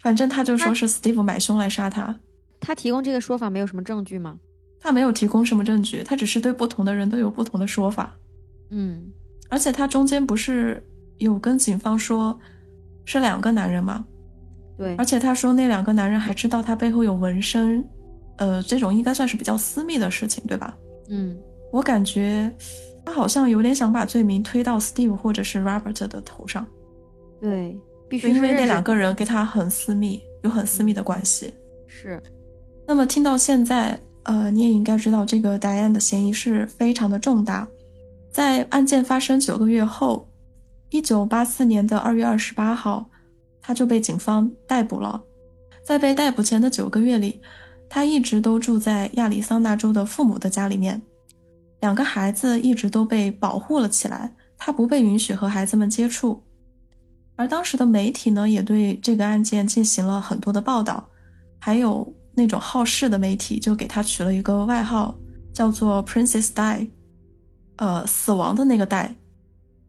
[0.00, 2.18] 反正他就说是 Steve 买凶来杀他，
[2.58, 4.38] 他提供这个说法没有什么证据吗？
[4.80, 8.16] 他没有提供什么证据，他只是对不同的人都有不同的说法。
[8.70, 9.12] 嗯，
[9.50, 10.82] 而且他中间不是
[11.18, 12.40] 有跟警方说
[13.04, 14.02] 是两个男人吗？
[14.78, 17.86] 对，而且他说那两个男人还知道他背后有纹身，
[18.38, 20.74] 呃，这种应该算是比较私密的事情，对吧？
[21.10, 21.36] 嗯，
[21.70, 22.50] 我感觉
[23.10, 26.64] 他好像有点想把罪名推到 Steve 或者是 Robert 的头上。
[27.40, 27.76] 对。
[28.08, 31.54] 必须因为那两个人跟他很私密，有很私密的关系。
[31.86, 32.20] 是，
[32.84, 37.68] 那么听到现在，呃，你也应该知道这个 Diane 的嫌疑是非常的重大。
[38.32, 40.28] 在案件发生九个月后，
[40.88, 43.08] 一九八四年的二月二十八号，
[43.62, 45.22] 他就被警方逮捕了。
[45.84, 47.40] 在被逮捕前的九个月里，
[47.88, 51.00] 他一直都住在亚利桑那州的父母的家里面，
[51.80, 56.42] 两个孩子一直都被保护了起来，他不被允许和孩子们接触。
[57.36, 61.08] 而当时的媒体呢，也对这个案件进行了很多的报道，
[61.58, 65.14] 还有那种好事的媒体就给他取了一个外号，
[65.54, 66.90] 叫做 Princess Die”，
[67.76, 69.14] 呃，死亡的那个戴。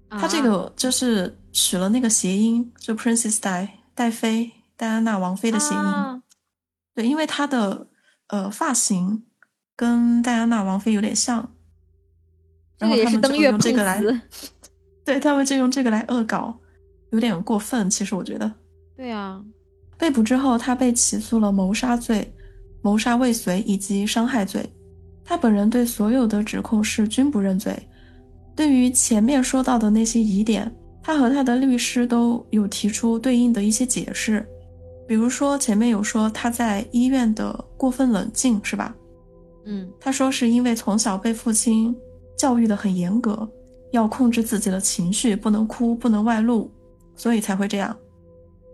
[0.10, 6.22] 他这个就是取了那个谐音，就 Princess Die”，戴妃，戴安娜王妃的谐音。
[6.96, 7.88] 对，因为他的
[8.28, 9.24] 呃发型
[9.76, 11.52] 跟戴安娜王妃有点像，
[12.82, 14.04] 然后他们就用这个来，
[15.06, 16.58] 对他们就用这个来恶搞。
[17.12, 18.52] 有点过分，其实我觉得。
[18.96, 19.44] 对啊，
[19.98, 22.34] 被捕之后，他被起诉了谋杀罪、
[22.82, 24.68] 谋杀未遂以及伤害罪。
[25.24, 27.78] 他本人对所有的指控是均不认罪。
[28.56, 30.74] 对于前面说到的那些疑点，
[31.04, 34.46] 他和他的律师都有提出对应的一些解释。
[35.08, 38.96] 比如说前面有说他在医院的过分冷静，是吧？
[39.66, 41.94] 嗯，他说是因为从小被父亲
[42.42, 43.48] 教育的很严格，
[43.92, 46.72] 要控制自己的情绪，不能哭，不能外露，
[47.16, 47.96] 所以才会这样。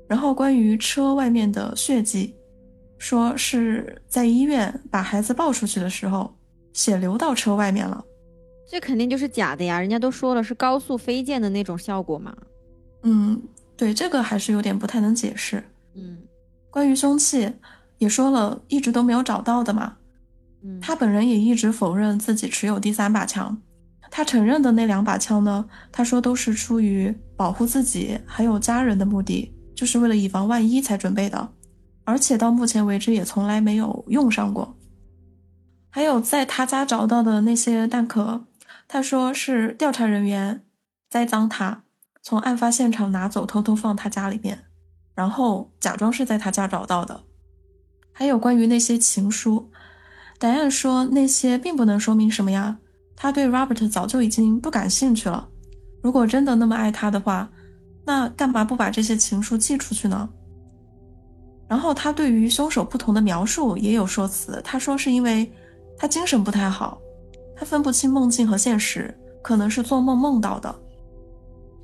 [0.07, 2.33] 然后关于车外面的血迹，
[2.97, 6.33] 说是在医院把孩子抱出去的时候，
[6.71, 8.01] 血流到车外面了。
[8.69, 9.81] 这肯定就是假的呀！
[9.81, 12.33] 人家都说了是高速飞溅的那种效果嘛。
[13.03, 13.41] 嗯，
[13.75, 15.61] 对，这个还是有点不太能解释。
[15.93, 16.19] 嗯，
[16.69, 17.51] 关于凶器，
[17.97, 19.96] 也说了一直都没有找到的嘛。
[20.81, 23.61] 他本人也一直否认自己持有第三把枪。
[24.09, 29.53] 他承认的那两把枪呢，他说都是出于保护自己还有家人的目的。
[29.75, 31.49] 就是为了以防万一才准备的，
[32.03, 34.75] 而且到目前为止也从来没有用上过。
[35.91, 38.47] 还有在他家找到的那些弹壳，
[38.87, 40.63] 他说是调查人员
[41.11, 41.83] 栽赃他，
[42.23, 44.63] 从案发现场拿走，偷偷放他家里面，
[45.13, 47.21] 然后假装是在他家找到的。
[48.11, 49.69] 还有关于那些情书，
[50.37, 52.77] 戴安说那些并不能说明什么呀，
[53.15, 55.47] 他对 Robert 早就已经不感兴趣了。
[56.01, 57.49] 如果真的那么爱他的话。
[58.09, 60.29] 那干嘛不把这些情书寄出去呢？
[61.67, 65.51] 然后他对于凶手不同的描述也有说辞，他说是因为
[65.97, 67.01] 他精神不太好，
[67.53, 70.73] 他分不清梦境和现实，可能是做梦梦到的。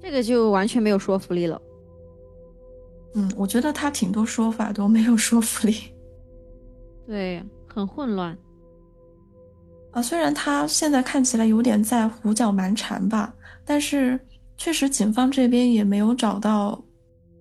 [0.01, 1.61] 这个就完全没有说服力了。
[3.15, 5.75] 嗯，我觉得他挺多说法都没有说服力。
[7.05, 7.43] 对，
[7.73, 8.37] 很混乱。
[9.91, 13.33] 啊，虽然他现在看起来有点在胡搅蛮缠吧，
[13.65, 14.19] 但是。
[14.55, 16.79] 确实，警方这边也没有找到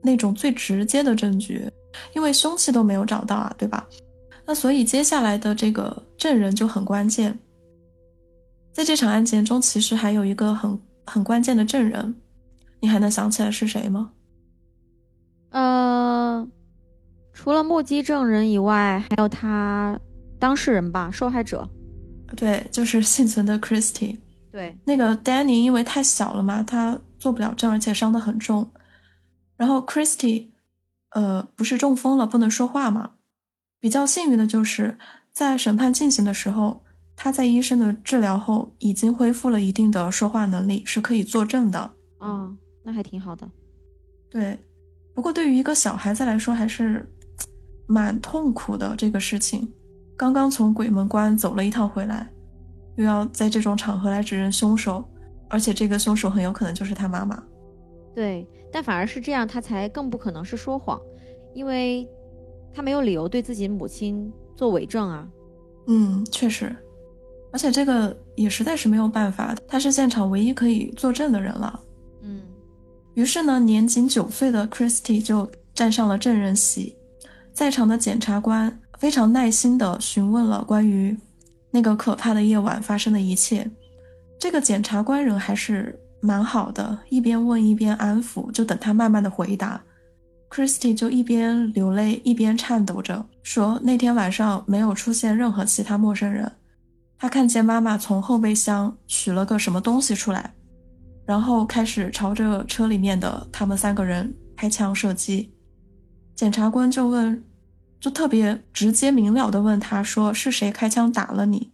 [0.02, 1.70] 那种最直接的证据，
[2.14, 3.86] 因为凶器都没有找到啊，对吧？
[4.46, 7.38] 那所以接下来的这个证人就很关键。
[8.72, 12.12] 在这场案件中，其实还有一个很很关键的证人，
[12.80, 14.10] 你还能想起来是谁吗？
[15.50, 16.48] 呃，
[17.34, 20.00] 除了目击证人以外，还有他
[20.42, 21.68] 当事人吧，受害者。
[22.34, 24.18] 对，就是幸存的 Christy。
[24.50, 28.68] 对，那个 Danny 因为太小了嘛，他做不了证，而且伤得很重。
[29.56, 30.48] 然后 Christy，
[31.10, 33.12] 呃，不是中风了，不能说话嘛。
[33.78, 34.98] 比较幸运的就是
[35.32, 36.82] 在审判进行的时候，
[37.14, 41.88] 他在医生的治疗后已经恢复了一定的说话能力，是可以作证的。
[42.18, 43.48] 哦，那还挺好的。
[44.28, 44.58] 对，
[45.14, 47.08] 不过对于一个小孩子来说，还是
[47.86, 49.72] 蛮痛苦的这个事情。
[50.22, 52.28] 刚刚从鬼门关走了一趟回来。
[52.94, 55.02] 又要在这种场合来指认凶手，
[55.48, 57.42] 而且这个凶手很有可能就是他妈妈。
[58.14, 61.00] 对，但反而是这样，他才更不可能是说谎，
[61.54, 62.08] 因为
[62.72, 65.28] 他没有理由对自己母亲做伪证啊。
[65.88, 66.72] 嗯，确实，
[67.50, 71.80] 而且这个也实在是没有办法，他是现场唯一可以作证的人了。
[72.22, 72.42] 嗯，
[73.14, 76.96] 于是呢，年仅九岁的 Christy 就站上了证人席，
[77.52, 81.18] 在场的检察官非常耐心地询问了关于。
[81.72, 83.68] 那个可怕的夜晚发生的一切，
[84.38, 89.82] 这个检察官人还是蛮好的，一边问一边安抚，就等他慢慢的回答。
[90.48, 96.52] Christy 就一边流泪一边颤抖着说：“那天晚上没有出现任何其他陌生人，
[97.18, 100.54] 他看见妈妈从后备箱取了个什么东西出来，
[101.26, 105.52] 然后开始朝着车里面的他们三个人开枪射击。”
[106.36, 107.42] 检察官就问。
[108.02, 111.70] 就特别直接明了的问他说：“是谁开枪打了你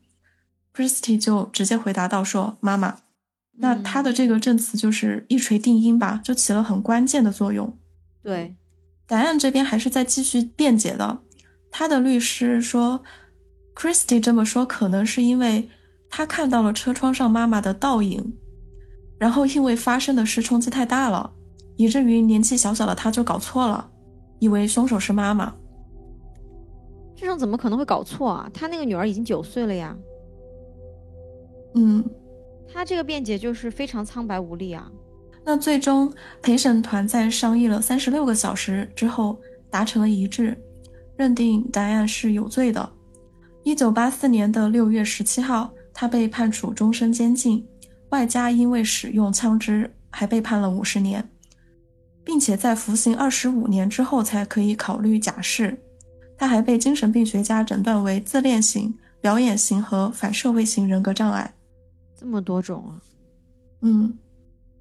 [0.74, 2.98] ？”Christy 就直接回答到说：“妈妈。”
[3.60, 7.78] 那他的这个证词就是一锤定音吧，就起了很关键的作用。
[8.22, 8.54] 对，
[9.06, 11.20] 答案这边还是在继续辩解的。
[11.70, 13.02] 他的律师说
[13.74, 15.70] ，Christy 这么说可能是因为
[16.10, 18.36] 他看到了车窗上妈妈的倒影，
[19.18, 21.32] 然后因为发生的事冲击太大了，
[21.78, 23.90] 以至于年纪小小的他就搞错了，
[24.40, 25.54] 以为凶手是妈妈。
[27.20, 28.48] 这种怎么可能会搞错啊？
[28.54, 29.96] 他那个女儿已经九岁了呀。
[31.74, 32.04] 嗯，
[32.72, 34.88] 他这个辩解就是非常苍白无力啊。
[35.44, 39.36] 那最终陪审团在商议了三十六个小时之后
[39.68, 40.56] 达成了一致，
[41.16, 42.88] 认定答案是有罪的。
[43.64, 47.66] 一九八四年的六月十七号，他被判处终身监禁，
[48.10, 51.28] 外加因为使用枪支还被判了五十年，
[52.22, 55.76] 并且在服刑二十五年之后才可以考虑假释。
[56.38, 61.52] 他还被精神病学家诊断为自恋型、表演型和反社会型人格障碍，
[62.16, 62.96] 这么多种啊！
[63.82, 64.16] 嗯，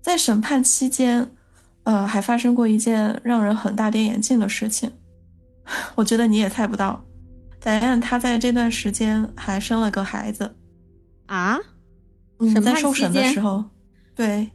[0.01, 1.29] 在审判期间，
[1.83, 4.91] 呃，还发生过一件让人很大跌眼镜的事情，
[5.95, 7.03] 我觉得你也猜不到。
[7.59, 10.55] 戴安她在这段时间还生了个孩子
[11.25, 11.57] 啊？
[12.39, 13.65] 嗯，在受审的时候，
[14.13, 14.51] 对，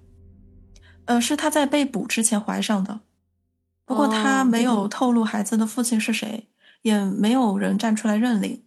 [1.07, 3.01] 呃，是他在被捕之前怀上的。
[3.85, 6.49] 不过他没有透露孩子的父亲是谁，
[6.83, 8.63] 也没有人站出来认领。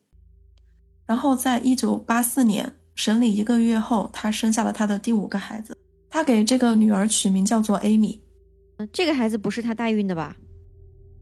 [1.06, 5.78] 然后在一九八四年审理一个月后，她生下了她的第五个孩子。
[6.10, 8.20] 她给这个女儿取名叫做 Amy。
[8.92, 10.36] 这个孩子不是她代孕的吧？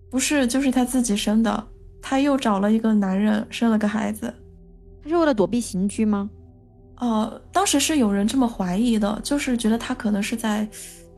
[0.09, 1.67] 不是，就是她自己生的。
[2.01, 4.33] 她又找了一个男人生了个孩子。
[5.01, 6.29] 她是为了躲避刑拘吗？
[6.97, 10.67] 呃，当时是有人这么怀疑的，就是觉得她可能是在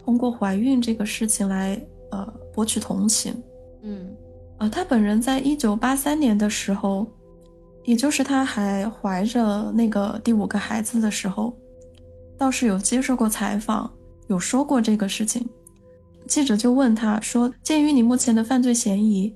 [0.04, 1.80] 通过怀孕这个事情来
[2.12, 3.36] 呃博取同情。
[3.84, 4.16] 嗯，
[4.58, 7.06] 呃，他本人在一九八三年的时候，
[7.84, 11.56] 也就是他还怀着那个第五个孩子的时候，
[12.38, 13.92] 倒是有接受过采访，
[14.28, 15.48] 有说过这个事情。
[16.26, 19.32] 记者就问他说：“鉴于你目前的犯罪嫌疑，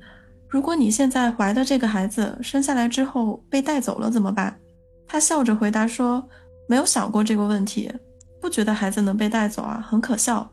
[0.48, 4.58] 如果你现在怀的这个孩子生下来之后被带走了怎么办？”
[5.06, 6.28] 他笑着回答说
[6.68, 7.92] ：“没有想过这个问题，
[8.40, 10.50] 不觉得孩子能被带走啊，很可笑。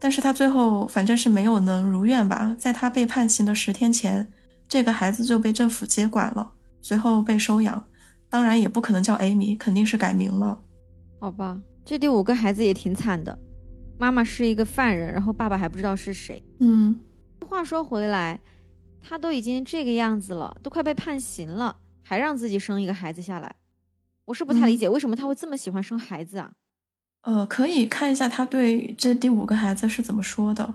[0.00, 4.26] 但是他最后反正是没有能如愿吧，在他被判刑的十天前，
[4.66, 7.84] 这个孩子就被政府接管了，随后被收养。
[8.28, 10.58] 当然也不可能叫 Amy，，肯定是改名了。
[11.18, 13.38] 好吧，这第五个孩子也挺惨的。”
[14.00, 16.42] 妈妈是一个犯人，然后爸爸还不知道是谁。
[16.60, 16.98] 嗯，
[17.46, 18.40] 话说回来，
[19.02, 23.56] 他都已经这个样子了，都快被判刑了，还让自己生一个孩子下来，
[24.24, 26.50] 我是不太理解为什么他会这么喜欢生孩子啊？
[27.22, 30.74] 呃，可以看一下他对这第五个孩子是怎么说的。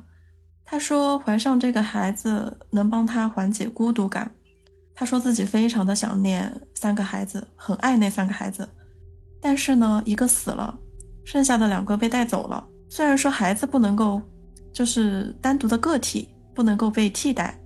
[0.63, 4.31] 他说怀上这个孩子能帮他缓解孤独感。
[4.93, 8.67] 他说自己非常的想念三个孩子，很爱那三个孩子，
[9.41, 10.73] 但是呢，一个死了，
[11.25, 12.65] 剩下的两个被带走了。
[12.89, 14.21] 虽然说孩子不能够，
[14.71, 17.59] 就是单独的个体不能够被替代，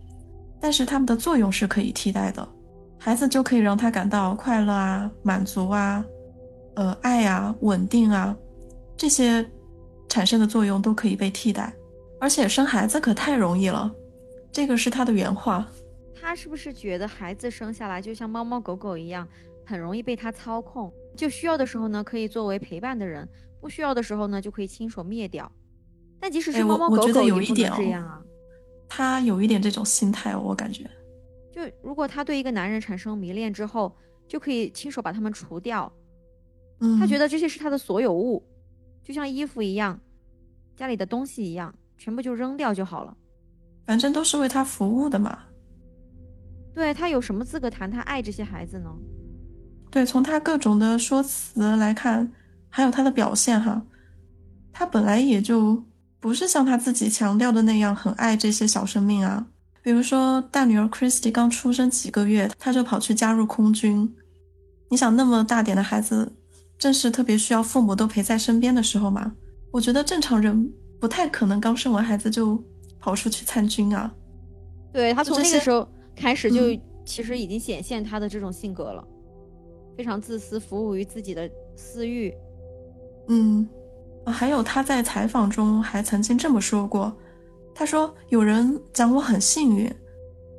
[0.59, 2.47] 但是他们的作用是可以替代的。
[2.97, 6.03] 孩子就可以让他感到快乐啊、满足啊、
[6.75, 8.35] 呃爱啊、稳定啊，
[8.99, 9.49] 这些
[10.09, 11.73] 产生的作用都可以被替代。
[12.19, 13.89] 而且生孩子可太容易了，
[14.51, 15.65] 这个是他的原话。
[16.21, 19.25] 他是不是觉得孩子生下来就像猫猫狗狗一样，
[19.65, 20.91] 很容易被他操控？
[21.15, 23.25] 就需要的时候呢，可以作为陪伴的人。
[23.61, 25.49] 不需要的时候呢，就可以亲手灭掉。
[26.19, 28.21] 但即使是猫猫狗狗也不能这样啊。
[28.89, 30.83] 他有一点这种心态，我感觉。
[31.53, 33.95] 就如果他对一个男人产生迷恋之后，
[34.27, 35.89] 就可以亲手把他们除掉。
[36.81, 36.99] 嗯。
[36.99, 38.45] 他觉得这些是他的所有物，
[39.09, 39.99] 就像衣服一样，
[40.77, 43.17] 家里的东西一样，全部就扔掉就好了。
[43.87, 45.35] 反正都是为他服务的嘛。
[46.75, 48.91] 对他有什么资格谈他爱这些孩子呢？
[49.89, 52.31] 对，从他各种的说辞来看。
[52.69, 53.81] 还有他的表现哈，
[54.71, 55.83] 他本来也就
[56.19, 59.47] 不是像他自己强调的那样很爱这些小生命啊。
[59.81, 64.15] 比如说大女儿 Christy 刚出生几个月，他就跑去加入空军。
[64.91, 66.31] 你想那么大点的孩子，
[66.79, 69.31] 正是特别需要父母都陪在身边的时候嘛。
[69.69, 72.59] 我觉得正常人不太可能刚生完孩子就
[72.99, 74.11] 跑出去参军啊。
[74.91, 76.75] 对他从那个时候开始就
[77.05, 79.07] 其实已经显现他的这种性格了，
[79.95, 82.33] 非常自私，服务于自己的私欲。
[83.27, 83.67] 嗯，
[84.25, 87.15] 还有他在采访中还曾经这么说过，
[87.75, 89.91] 他说有人讲我很幸运，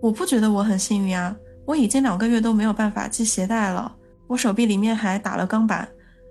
[0.00, 3.92] 我不觉得我很幸运啊，我已经两个月都没有办法系鞋带了，
[4.28, 5.88] 我手臂里面还打了钢板，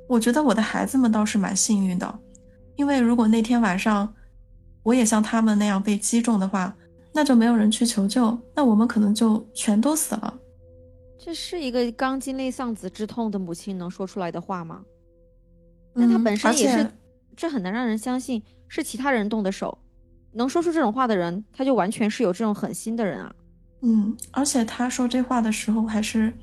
[0.10, 2.20] 我觉得我的孩子们倒是蛮幸运的，
[2.76, 4.12] 因为如果那天晚上
[4.82, 6.76] 我也像他们那样被击中的话，
[7.14, 10.34] 那就没有人去求救，那我们可能就全都死了。
[11.20, 14.82] 这是一个刚经历丧子之痛的母亲能说出来的话吗？
[15.93, 16.91] 那他本身也是，
[17.36, 19.78] 这很难让人相信是其他人动的手。
[20.32, 23.36] 能说出这种话的人，他就完全是有这种狠心的人啊。
[23.82, 26.34] 嗯，而且他说这话的时候还是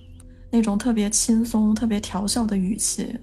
[0.51, 3.17] 那种特别轻松、特别调笑的语气。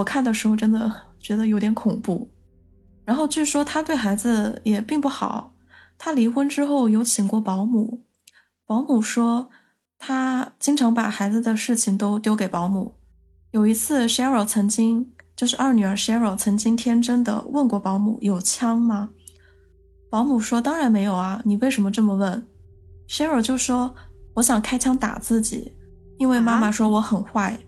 [0.00, 2.28] 我看的时候真的觉得有点恐怖。
[3.04, 5.52] 然后据说他对孩子也并不好。
[5.98, 8.02] 他离婚之后有请过保姆，
[8.66, 9.50] 保姆说
[9.98, 12.94] 他经常把孩子的事情都丢给保姆。
[13.50, 15.12] 有一次，Cheryl 曾经。
[15.36, 19.08] 就是二女儿 Cheryl 曾经天真的问过保姆：“有枪吗？”
[20.10, 22.46] 保姆说：“当然没有啊，你为什么这么问
[23.08, 23.94] ？”Cheryl 就说
[24.36, 25.72] ：“我想开枪打自己，
[26.18, 27.58] 因为妈妈说我很坏。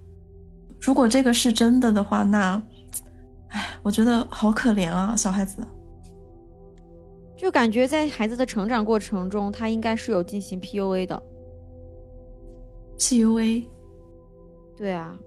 [0.82, 2.60] 如果这个是真的的话，那，
[3.48, 5.64] 哎，我觉得好可怜啊，小孩子。
[7.36, 11.22] 就感觉在孩子的成长过程中，他应该是有进行 PUA 的。
[12.98, 13.64] PUA，
[14.76, 15.18] 对啊。”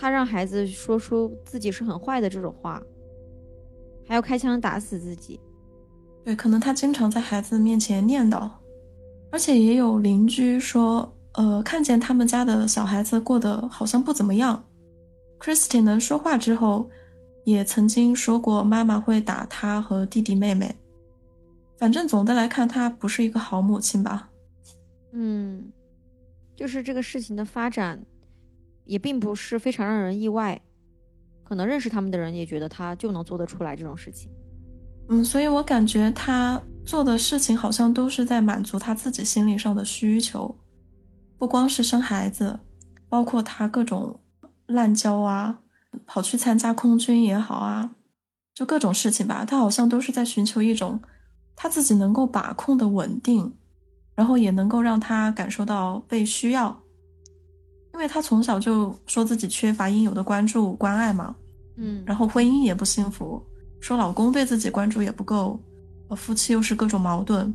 [0.00, 2.80] 他让孩子说出自己是很坏的这种话，
[4.06, 5.40] 还要开枪打死自己。
[6.24, 8.48] 对，可能他经常在孩子面前念叨。
[9.32, 14.64] 而且也有邻居说，呃，看见他们家的小孩子过得好像不怎么样。
[15.38, 16.90] Christy 能说话之后，
[17.44, 20.74] 也曾经说过妈妈会打他和弟弟妹妹。
[21.76, 24.28] 反正总的来看，她不是一个好母亲吧。
[25.12, 25.70] 嗯，
[26.56, 28.02] 就是这个事情的发展，
[28.84, 30.60] 也并不是非常让人意外。
[31.44, 34.28] 可能认识他们的人也觉得他就能做得出来这种事情。
[35.08, 40.52] 嗯，所以我感觉他做的事情好像都是在满足他自己心理上的需求，
[41.38, 42.58] 不光是生孩子，
[43.08, 44.18] 包括他各种
[44.66, 45.60] 滥交啊，
[46.04, 47.92] 跑去参加空军也好啊，
[48.54, 51.00] 就各种事情吧，他好像都是在寻求一种
[51.54, 53.54] 他自己能够把控的稳定，
[54.14, 56.76] 然后也能够让他感受到被需要，
[57.94, 61.34] 因为他从小就说自己缺乏应有的关注关爱嘛，
[61.76, 63.40] 嗯，然后婚姻也不幸福。
[63.80, 65.58] 说老公对自己关注也不够，
[66.08, 67.54] 和夫妻又是各种矛盾，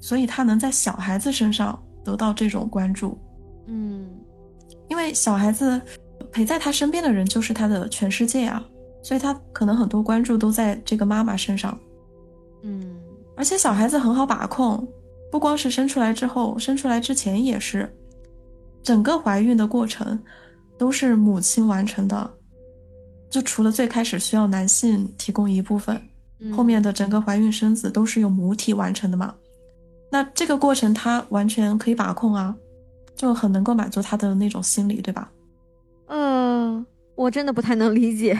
[0.00, 3.18] 所以他能在小孩子身上得到这种关注，
[3.66, 4.08] 嗯，
[4.88, 5.78] 因为小孩子
[6.32, 8.64] 陪在他身边的人就是他的全世界啊，
[9.02, 11.78] 所以他可能很多关注都在这个妈妈身上，
[12.62, 12.96] 嗯，
[13.36, 14.88] 而且小孩子很好把控，
[15.30, 17.86] 不光是生出来之后，生出来之前也是，
[18.82, 20.18] 整个怀孕的过程
[20.78, 22.30] 都是母亲完成的。
[23.28, 26.00] 就除了最开始需要男性提供一部分，
[26.56, 29.34] 后面的整个怀孕生子都是由母体完成的嘛？
[30.10, 32.54] 那这个过程他完全可以把控啊，
[33.14, 35.30] 就很能够满足他的那种心理，对吧？
[36.06, 38.38] 嗯，我真的不太能理解，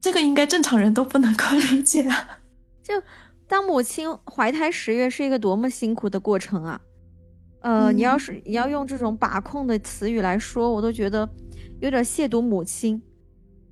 [0.00, 2.40] 这个应该正常人都不能够理解啊。
[2.82, 3.00] 就
[3.46, 6.80] 当母亲怀胎十月是一个多么辛苦的过程啊！
[7.60, 11.28] 呃，你要是你要用这种把控的词语来说，我都觉得
[11.80, 13.00] 有点亵渎母亲。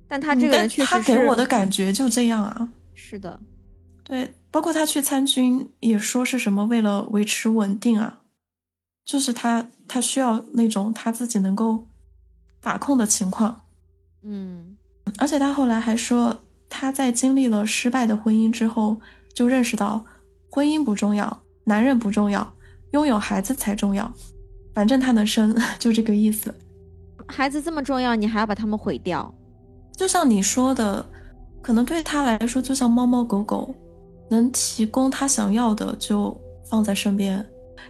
[0.07, 2.69] 但他这个人确实，他给我的感觉就这样啊。
[2.93, 3.39] 是的，
[4.03, 8.21] 对，包括他去参军也说是什么为了维持稳定啊，
[9.05, 11.87] 就是他他需要那种他自己能够
[12.61, 13.61] 把控的情况。
[14.23, 14.75] 嗯，
[15.17, 16.35] 而且他后来还说，
[16.67, 18.99] 他在经历了失败的婚姻之后，
[19.33, 20.03] 就认识到
[20.49, 22.53] 婚姻不重要，男人不重要，
[22.91, 24.11] 拥有孩子才重要。
[24.73, 26.53] 反正他能生， 就这个意思。
[27.27, 29.33] 孩子这么重要，你还要把他们毁掉？
[29.95, 31.05] 就像你说的，
[31.61, 33.73] 可能对他来说，就像猫猫狗狗，
[34.29, 37.45] 能提供他想要的就放在身边。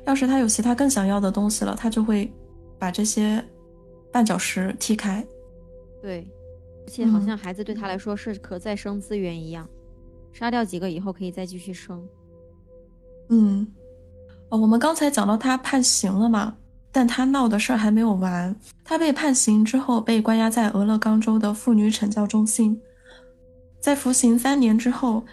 [0.05, 2.31] 要是他有其他更想要的东西了，他就会
[2.79, 3.43] 把这些
[4.11, 5.25] 绊脚石踢开。
[6.01, 6.27] 对，
[6.87, 9.67] 而且好像孩子对他来说是可再生资源一样，
[10.31, 12.01] 杀掉几个以后可以再继续生。
[13.29, 13.67] 嗯，
[14.49, 16.55] 哦，我们刚才讲到他判刑了嘛？
[16.91, 18.55] 但他闹的事儿还没有完。
[18.83, 22.81] 他被判刑之后，被关押在俄勒冈州的妇女惩教中心。
[23.79, 25.23] 在服刑三年之后，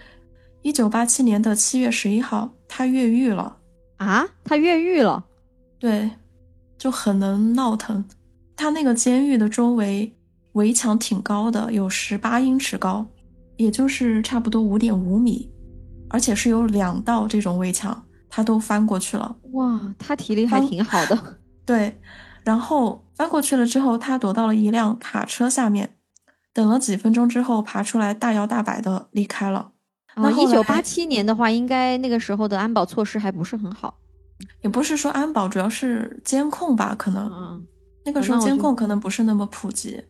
[0.67, 3.57] 一九八七年的七月十一号，他越狱了。
[3.99, 5.25] 啊，他越狱了？
[5.79, 6.11] 对，
[6.77, 8.05] 就很能闹腾。
[8.57, 10.13] 他那个监狱的周围
[10.55, 13.07] 围墙挺高的，有十八英尺高，
[13.57, 15.49] 也就是差不多五点五米，
[16.09, 19.37] 而且是有两道这种围墙，他都翻过去了。
[19.53, 21.39] 哇，他体力还挺好的。
[21.65, 21.97] 对，
[22.43, 25.95] 然后翻过去了之后，他躲到了一辆卡车下面，
[26.53, 29.71] 等了几分钟之后爬出来，大摇大摆的离开了。
[30.17, 33.99] 那一九八七年的话，应该那个时候的安保措施还不是很好，
[34.63, 37.31] 也不是说安保，主要是监控吧，可能。
[37.33, 37.67] 嗯，
[38.05, 40.03] 那个时候监控可能不是那么普及。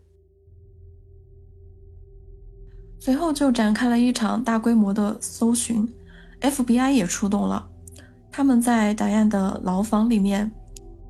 [3.01, 5.87] 随后就展开了一场大规模的搜寻
[6.41, 7.69] ，FBI 也出动了，
[8.33, 10.51] 他们在达彦的牢房里面。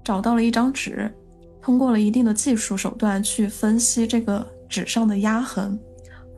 [0.04, 1.12] 找到了一张纸，
[1.60, 5.76] 通过了一定的技术手段去分析这个纸上的压痕，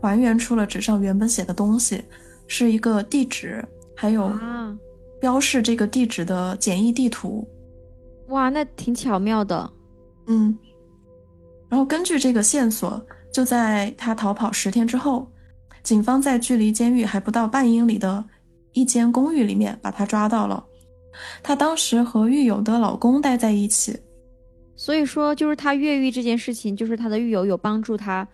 [0.01, 2.03] 还原出了纸上原本写的东西，
[2.49, 4.33] 是一个地址，还有
[5.21, 7.47] 标示这个地址的简易地图。
[8.29, 9.71] 哇，那挺巧妙的。
[10.27, 10.59] 嗯，
[11.69, 13.01] 然后根据这个线索，
[13.33, 15.31] 就在他逃跑十天之后，
[15.83, 18.25] 警方在距离监狱还不到半英里的
[18.73, 20.65] 一间公寓里面把他抓到了。
[21.43, 23.99] 他当时和狱友的老公待在一起，
[24.77, 28.29] 所以说就是他越狱这件事情，就是他的狱友有帮助她，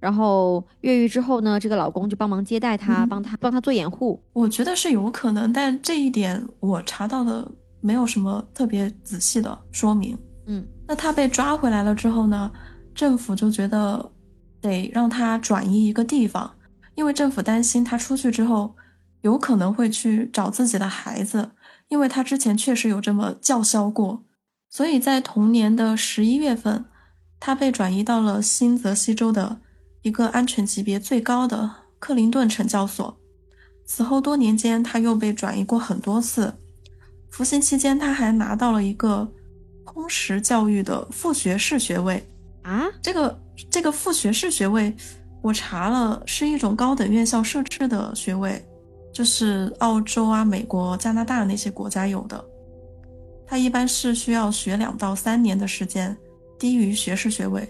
[0.00, 4.20] 然后越狱之后呢，这个老公就帮忙接待她，帮她帮她做掩护。
[4.32, 7.46] 我觉得是有可能，但这一点我查到的
[7.80, 10.18] 没有什么特别仔细的说明。
[10.46, 12.50] 嗯，那她被抓回来了之后呢，
[12.94, 14.10] 政府就觉得
[14.60, 16.50] 得让她转移一个地方，
[16.94, 18.74] 因为政府担心她出去之后
[19.20, 21.50] 有可能会去找自己的孩子。
[21.88, 24.22] 因为他之前确实有这么叫嚣过，
[24.68, 26.84] 所以在同年的十一月份，
[27.40, 29.58] 他被转移到了新泽西州的
[30.02, 33.16] 一个安全级别最高的克林顿惩教所。
[33.84, 36.52] 此后多年间，他又被转移过很多次。
[37.28, 39.28] 服刑期间他还拿到了一个
[39.84, 42.24] 通识教育的副学士学位
[42.62, 42.86] 啊。
[43.02, 44.94] 这个这个副学士学位，
[45.42, 48.64] 我查了，是一种高等院校设置的学位，
[49.12, 52.44] 就是澳洲啊、美国、加拿大那些国家有的。
[53.46, 56.16] 他一般是需要学两到三年的时间，
[56.58, 57.68] 低于学士学位。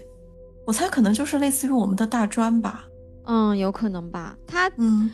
[0.71, 2.85] 我猜可能就是类似于我们的大专吧。
[3.25, 4.37] 嗯，有可能吧。
[4.47, 5.11] 他，嗯，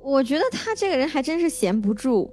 [0.00, 2.30] 我觉得他这个人还真是闲不住，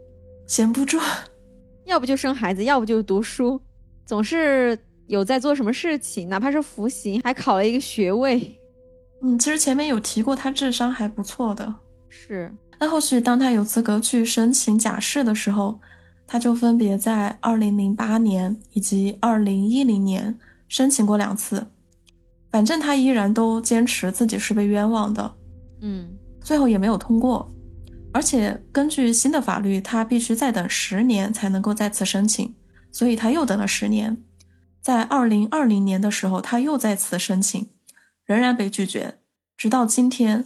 [0.48, 0.98] 闲不住，
[1.84, 3.60] 要不就生孩子，要不就读书，
[4.06, 8.58] 总是有在做什么事情，哪怕是服刑，还考了一个学位。
[9.22, 11.76] 嗯，其实前面有提过，他智商还不错的。
[12.08, 12.50] 是。
[12.80, 15.78] 那后续当他有资格去申请假释的时候，
[16.26, 20.40] 他就分别在二零零八年以及二零一零年
[20.70, 21.68] 申请过两次。
[22.56, 25.36] 反正他依然都坚持自己是被冤枉的，
[25.82, 26.08] 嗯，
[26.42, 27.54] 最后也没有通过，
[28.14, 32.56] 而且根据新的法律，他必须再等十年才能够再次申请，
[32.94, 34.24] 所以他又等了十年，
[34.82, 37.68] 在二零二零年的时候，他又再次申请，
[38.24, 39.16] 仍然被拒绝，
[39.58, 40.46] 直到今天，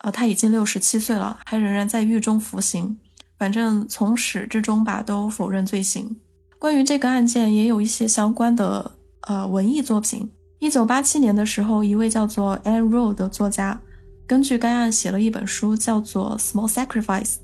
[0.00, 2.98] 呃，他已经六十七岁了，还仍然在狱中服刑，
[3.38, 6.14] 反正从始至终吧都否认罪行。
[6.58, 8.92] 关于这个案件，也有一些相关的
[9.22, 10.30] 呃文艺作品。
[10.58, 13.78] 一九八七年的时候，一位叫做 Anne Rowe 的作家，
[14.26, 17.34] 根据该案写了一本书，叫做《Small Sacrifice》，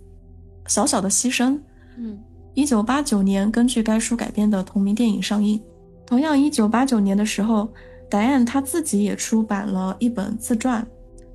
[0.67, 1.59] 小小的牺牲。
[1.99, 2.19] 嗯，
[2.55, 5.63] 一九八九年根据该书改编的同名电影上映。
[6.07, 7.69] 同样，一九八九年的时候
[8.11, 10.87] ，Diane 他自己也出版了一本自传，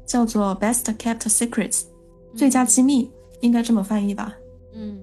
[0.06, 1.82] 叫做《Best Kept Secrets》，
[2.36, 3.10] 最佳机密，
[3.42, 4.36] 应该这么翻译吧？
[4.74, 5.00] 嗯，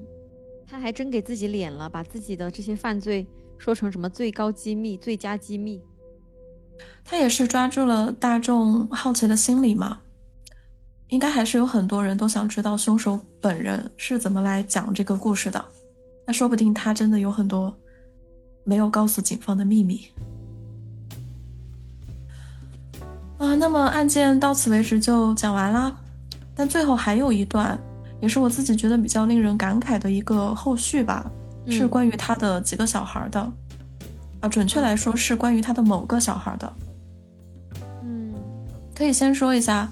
[0.67, 3.25] 他还真给自己脸了，把自己的这些犯罪
[3.59, 5.81] 说成什么最高机密、最佳机密。
[7.05, 9.99] 他也是抓住了大众好奇的心理嘛，
[11.09, 15.63] 应该还是有很多人都想知道凶手本人是怎么来讲这个故事的。
[16.27, 17.77] 那说不定他真的有很多
[18.65, 20.01] 没有告诉警方的秘密
[23.37, 23.55] 啊。
[23.55, 25.95] 那么案件到此为止就讲完啦，
[26.55, 27.79] 但最后还有一段，
[28.23, 31.31] 也是我自己觉得比较令人感慨的一个后续吧，
[31.69, 33.53] 是关于他的几个小孩的。
[34.45, 36.71] 啊，准确来说是关于他的某个小孩的。
[38.03, 38.35] 嗯，
[38.95, 39.91] 可以先说一下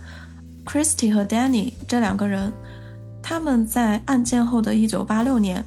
[0.66, 2.53] ，Christy 和 Danny 这两个人，
[3.22, 5.64] 他们在案件后的一九八六年，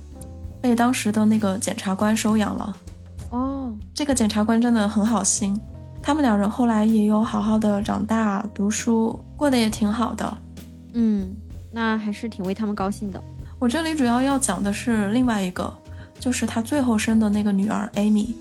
[0.62, 2.78] 被当时的那个检察官收养了。
[3.32, 5.60] 哦，这个检察官真的很好心，
[6.00, 10.38] 他们两人后来也有好好的长大、读书，过得也挺好的。
[10.94, 11.36] 嗯，
[11.72, 13.20] 那还是挺为他们高兴的。
[13.58, 15.76] 我这里主要要讲的是另外一个，
[16.20, 18.36] 就是他最后生的那个女儿 Amy。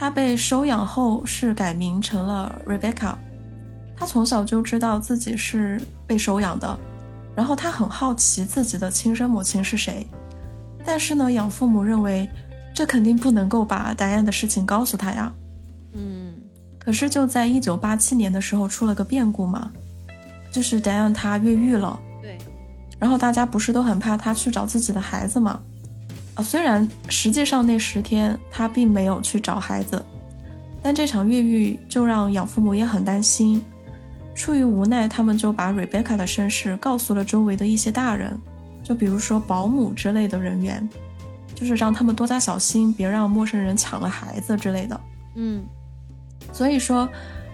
[0.00, 3.14] 他被收养后是改名成了 Rebecca。
[3.94, 6.78] 他从小就知道自己是被收养的，
[7.36, 10.06] 然后他很好奇自己的亲生母亲是谁。
[10.86, 12.26] 但是呢，养父母认为
[12.74, 15.30] 这肯定不能够把答案的事情告诉他呀。
[15.92, 16.32] 嗯。
[16.78, 19.70] 可是就在一九八七年的时候出了个变故嘛，
[20.50, 22.00] 就是 Diane 她越狱了。
[22.22, 22.38] 对。
[22.98, 25.38] 然后大家不是都很怕她去找自己的孩子
[26.40, 26.42] 吗？
[26.42, 30.04] 虽然实际上那十天他并没有去找孩子，
[30.82, 33.62] 但这场越狱就让养父母也很担心。
[34.34, 38.38] 出于无奈，他们就把 Rebecca 的身世告诉了周围的一些大人，
[38.82, 40.88] 就比如说保姆之类的人员，
[41.54, 44.98] 就是让他们多加小心，别让陌生人抢了孩子之类的。
[45.34, 45.62] 嗯，
[46.52, 47.06] 所以说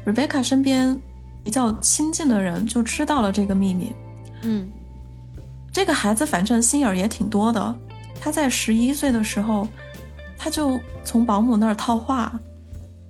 [0.04, 0.96] ，Rebecca 身边
[1.42, 3.92] 比较亲近的人就知道了这个秘密。
[4.42, 4.68] 嗯，
[5.72, 7.76] 这个孩子反正心眼儿也挺多的。
[8.20, 9.66] 他在十一岁的时候，
[10.36, 12.32] 他就从保姆那儿套话，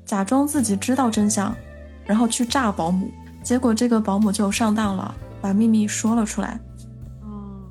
[0.05, 1.55] 假装自己知道真相，
[2.05, 3.11] 然后去诈保姆。
[3.43, 6.59] 结果这个保姆就上当了，把秘密说了出来。
[7.23, 7.63] 哦，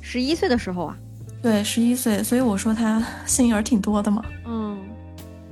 [0.00, 0.96] 十一岁的时候啊？
[1.42, 2.22] 对，十一岁。
[2.22, 4.24] 所以我说他心眼儿挺多的嘛。
[4.44, 4.78] 嗯。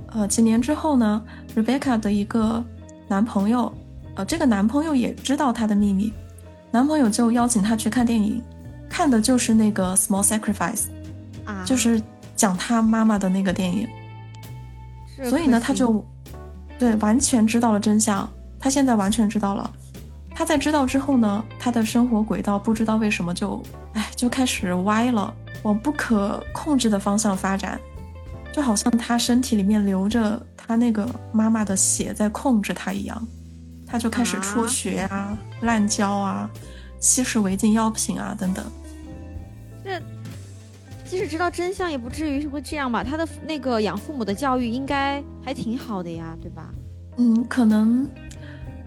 [0.09, 1.22] 呃，几年之后呢
[1.56, 2.62] ，Rebecca 的一个
[3.09, 3.72] 男朋友，
[4.14, 6.12] 呃，这个男朋友也知道她的秘密，
[6.70, 8.40] 男朋友就邀请她去看电影，
[8.88, 10.82] 看的就是那个《Small Sacrifice》。
[11.65, 12.01] 就是
[12.37, 13.89] 讲他妈妈的那个电影，
[15.29, 16.05] 所以呢，他就
[16.79, 18.29] 对完全知道了真相。
[18.59, 19.71] 他现在完全知道了。
[20.35, 23.62] 他在知道之后呢，他的生活轨道不知道为什么就
[23.93, 27.79] 哎就开始歪了，往不可控制的方向发展，
[28.53, 33.27] 就好像他身体里面流着他那个妈妈的血在控制他一样。
[33.87, 36.51] 他就开始辍学啊、滥交啊、
[36.99, 38.65] 吸食违禁药品啊等等。
[39.85, 40.03] 这。
[41.05, 43.05] 即使知道真相，也不至于会这样吧？
[43.05, 46.70] 他的那个养父母的教育应该还挺好的呀，对吧？
[47.16, 48.09] 嗯，可能，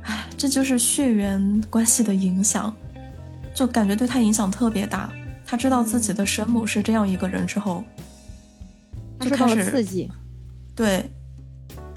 [0.01, 2.75] 唉，这就是血缘关系的影响，
[3.53, 5.09] 就感觉对他影响特别大。
[5.45, 7.83] 他知道自己的生母是这样一个人之后，
[9.19, 10.11] 就受到了刺激。
[10.75, 11.09] 对，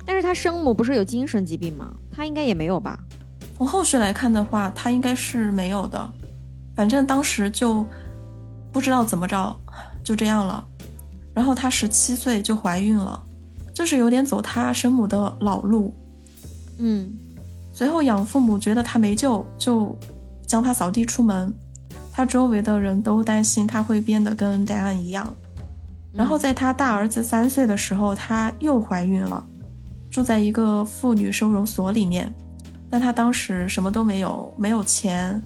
[0.06, 1.92] 但是他生母不是有精神疾病吗？
[2.12, 2.98] 他应该也没有吧？
[3.56, 6.12] 从后续来看的话，他应该是没有的。
[6.76, 7.84] 反正当时就
[8.72, 9.54] 不知道怎么着，
[10.02, 10.64] 就这样了。
[11.34, 13.22] 然后她十七岁就怀孕了，
[13.72, 15.94] 就是有点走她生母的老路。
[16.78, 17.12] 嗯，
[17.72, 19.96] 随后养父母觉得她没救，就
[20.46, 21.52] 将她扫地出门。
[22.12, 25.32] 她周围的人都担心她会变得跟戴安一样。
[26.12, 29.42] 然后在她大儿子三岁的时候，她又怀孕了，
[30.10, 32.32] 住在一个妇女收容所里面。
[32.90, 35.40] 但她当时什么都没有，没有钱，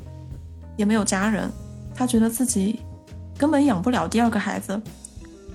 [0.79, 1.51] 也没有家人。
[1.95, 2.81] 她觉得自己
[3.37, 4.81] 根本养不了第二个孩子，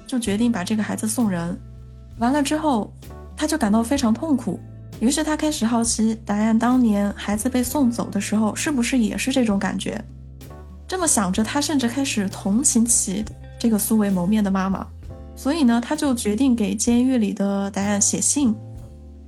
[0.06, 1.58] 就决定把这个孩子送人。
[2.18, 2.92] 完了之后，
[3.36, 4.60] 他就感到非常痛苦。
[5.00, 10.04] 于是他开始好奇，答案当年孩子被送走的时候，是不是也是这种感觉？
[10.88, 13.24] 这么想着，他甚至开始同情起
[13.58, 14.86] 这个素未谋面的妈妈。
[15.36, 18.54] 所以呢，他就决定给监狱里的答案写信。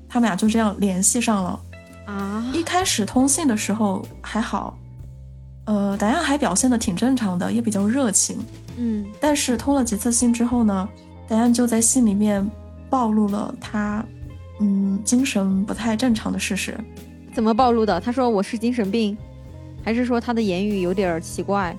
[0.10, 1.60] 他们俩就这样联系上了。
[2.06, 4.78] 啊，一开始通信的时候还好，
[5.66, 8.38] 呃，答案还表现的挺正常的，也比较热情。
[8.78, 10.88] 嗯，但是通了几次信之后呢，
[11.28, 12.46] 答案就在信里面
[12.90, 14.04] 暴露了他，
[14.60, 16.78] 嗯，精神不太正常的事实。
[17.34, 18.00] 怎么暴露的？
[18.02, 19.18] 他说我是精神病，
[19.84, 21.78] 还是说他的言语有点奇怪？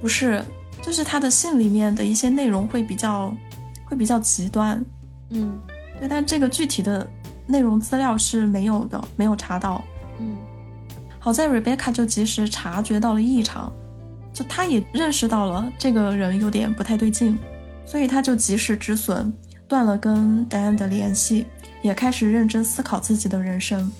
[0.00, 0.44] 不是，
[0.82, 3.34] 就是他的信里面的一些内容会比较，
[3.84, 4.84] 会比较极端。
[5.30, 5.58] 嗯，
[5.98, 7.08] 对，但这个具体的。
[7.46, 9.82] 内容资料是没有的，没有查到。
[11.22, 13.70] 好在 Rebecca 就及时察觉到了异常，
[14.32, 17.38] 就他也认识到了这个人有点不太对劲，
[17.84, 19.30] 所以他就及时止损，
[19.68, 21.46] 断了跟 Diane 的联系，
[21.82, 23.92] 也开始认真思考自己的人生。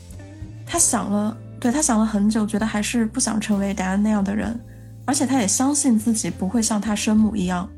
[0.67, 4.59] 他想了，对他想了很久，觉得还是不想成为 Diane 那样的人，
[5.05, 7.69] 而且他也相信自己不会像他生母一样。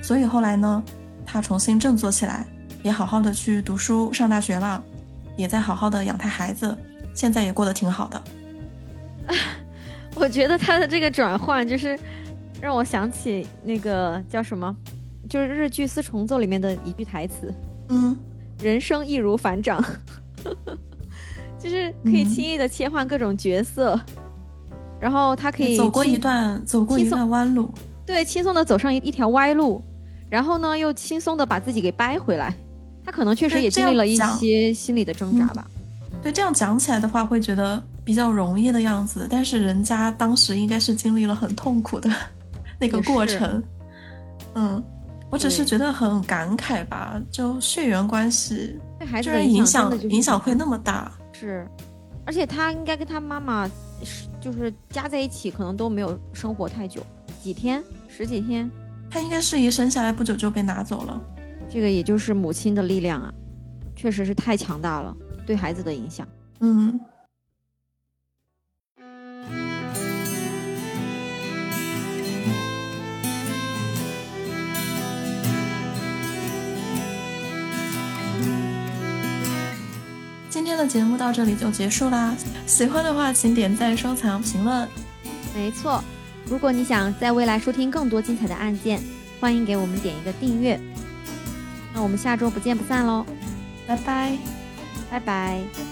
[0.00, 0.82] 所以后来呢，
[1.26, 2.46] 他重新振作起来，
[2.84, 4.80] 也好好的去读书，上大学了。
[5.36, 6.76] 也在好好的养他孩子，
[7.14, 8.22] 现在也过得挺好的。
[10.14, 11.98] 我觉得他的这个转换，就是
[12.60, 14.74] 让我想起那个叫什么，
[15.28, 17.52] 就是日剧《四重奏》里面的一句台词
[17.88, 18.16] ：“嗯，
[18.60, 19.82] 人生易如反掌。
[21.58, 23.98] ”就是可以轻易的切换各种角色，
[24.98, 27.72] 然后他可以走过一段走过一段弯路，
[28.04, 29.80] 对，轻松的走上一一条歪路，
[30.28, 32.52] 然后呢，又轻松的把自己给掰回来。
[33.04, 35.64] 他可能确实也经历了一些心理的挣扎吧。
[36.20, 39.26] 对，这样讲起来的话，会觉得比较容易的样子。
[39.30, 42.10] 但是人家当时应该是经历了很痛苦的
[42.78, 43.62] 那个过程。
[44.54, 44.82] 嗯，
[45.30, 51.10] 我只是觉得很感慨吧，就血缘关系对孩子的影响影响会那么大。
[51.32, 51.66] 是，
[52.26, 53.70] 而且他应该跟他妈妈
[54.40, 57.00] 就是加在一起，可能都没有生活太久，
[57.42, 58.70] 几天、十几天。
[59.10, 61.20] 他应该是一生下来不久就被拿走了。
[61.70, 63.32] 这个也就是母亲的力量啊，
[63.96, 65.16] 确实是太强大了，
[65.46, 66.26] 对孩子的影响。
[66.60, 67.00] 嗯。
[80.62, 82.36] 今天的节目到这里就结束啦，
[82.68, 84.88] 喜欢的话请点赞、收藏、评论。
[85.56, 86.00] 没错，
[86.46, 89.02] 如果你想在未来收听更多精彩的案件，
[89.40, 90.78] 欢迎给我们点一个订阅。
[91.92, 93.26] 那我们下周不见不散喽，
[93.88, 94.38] 拜拜，
[95.10, 95.91] 拜拜。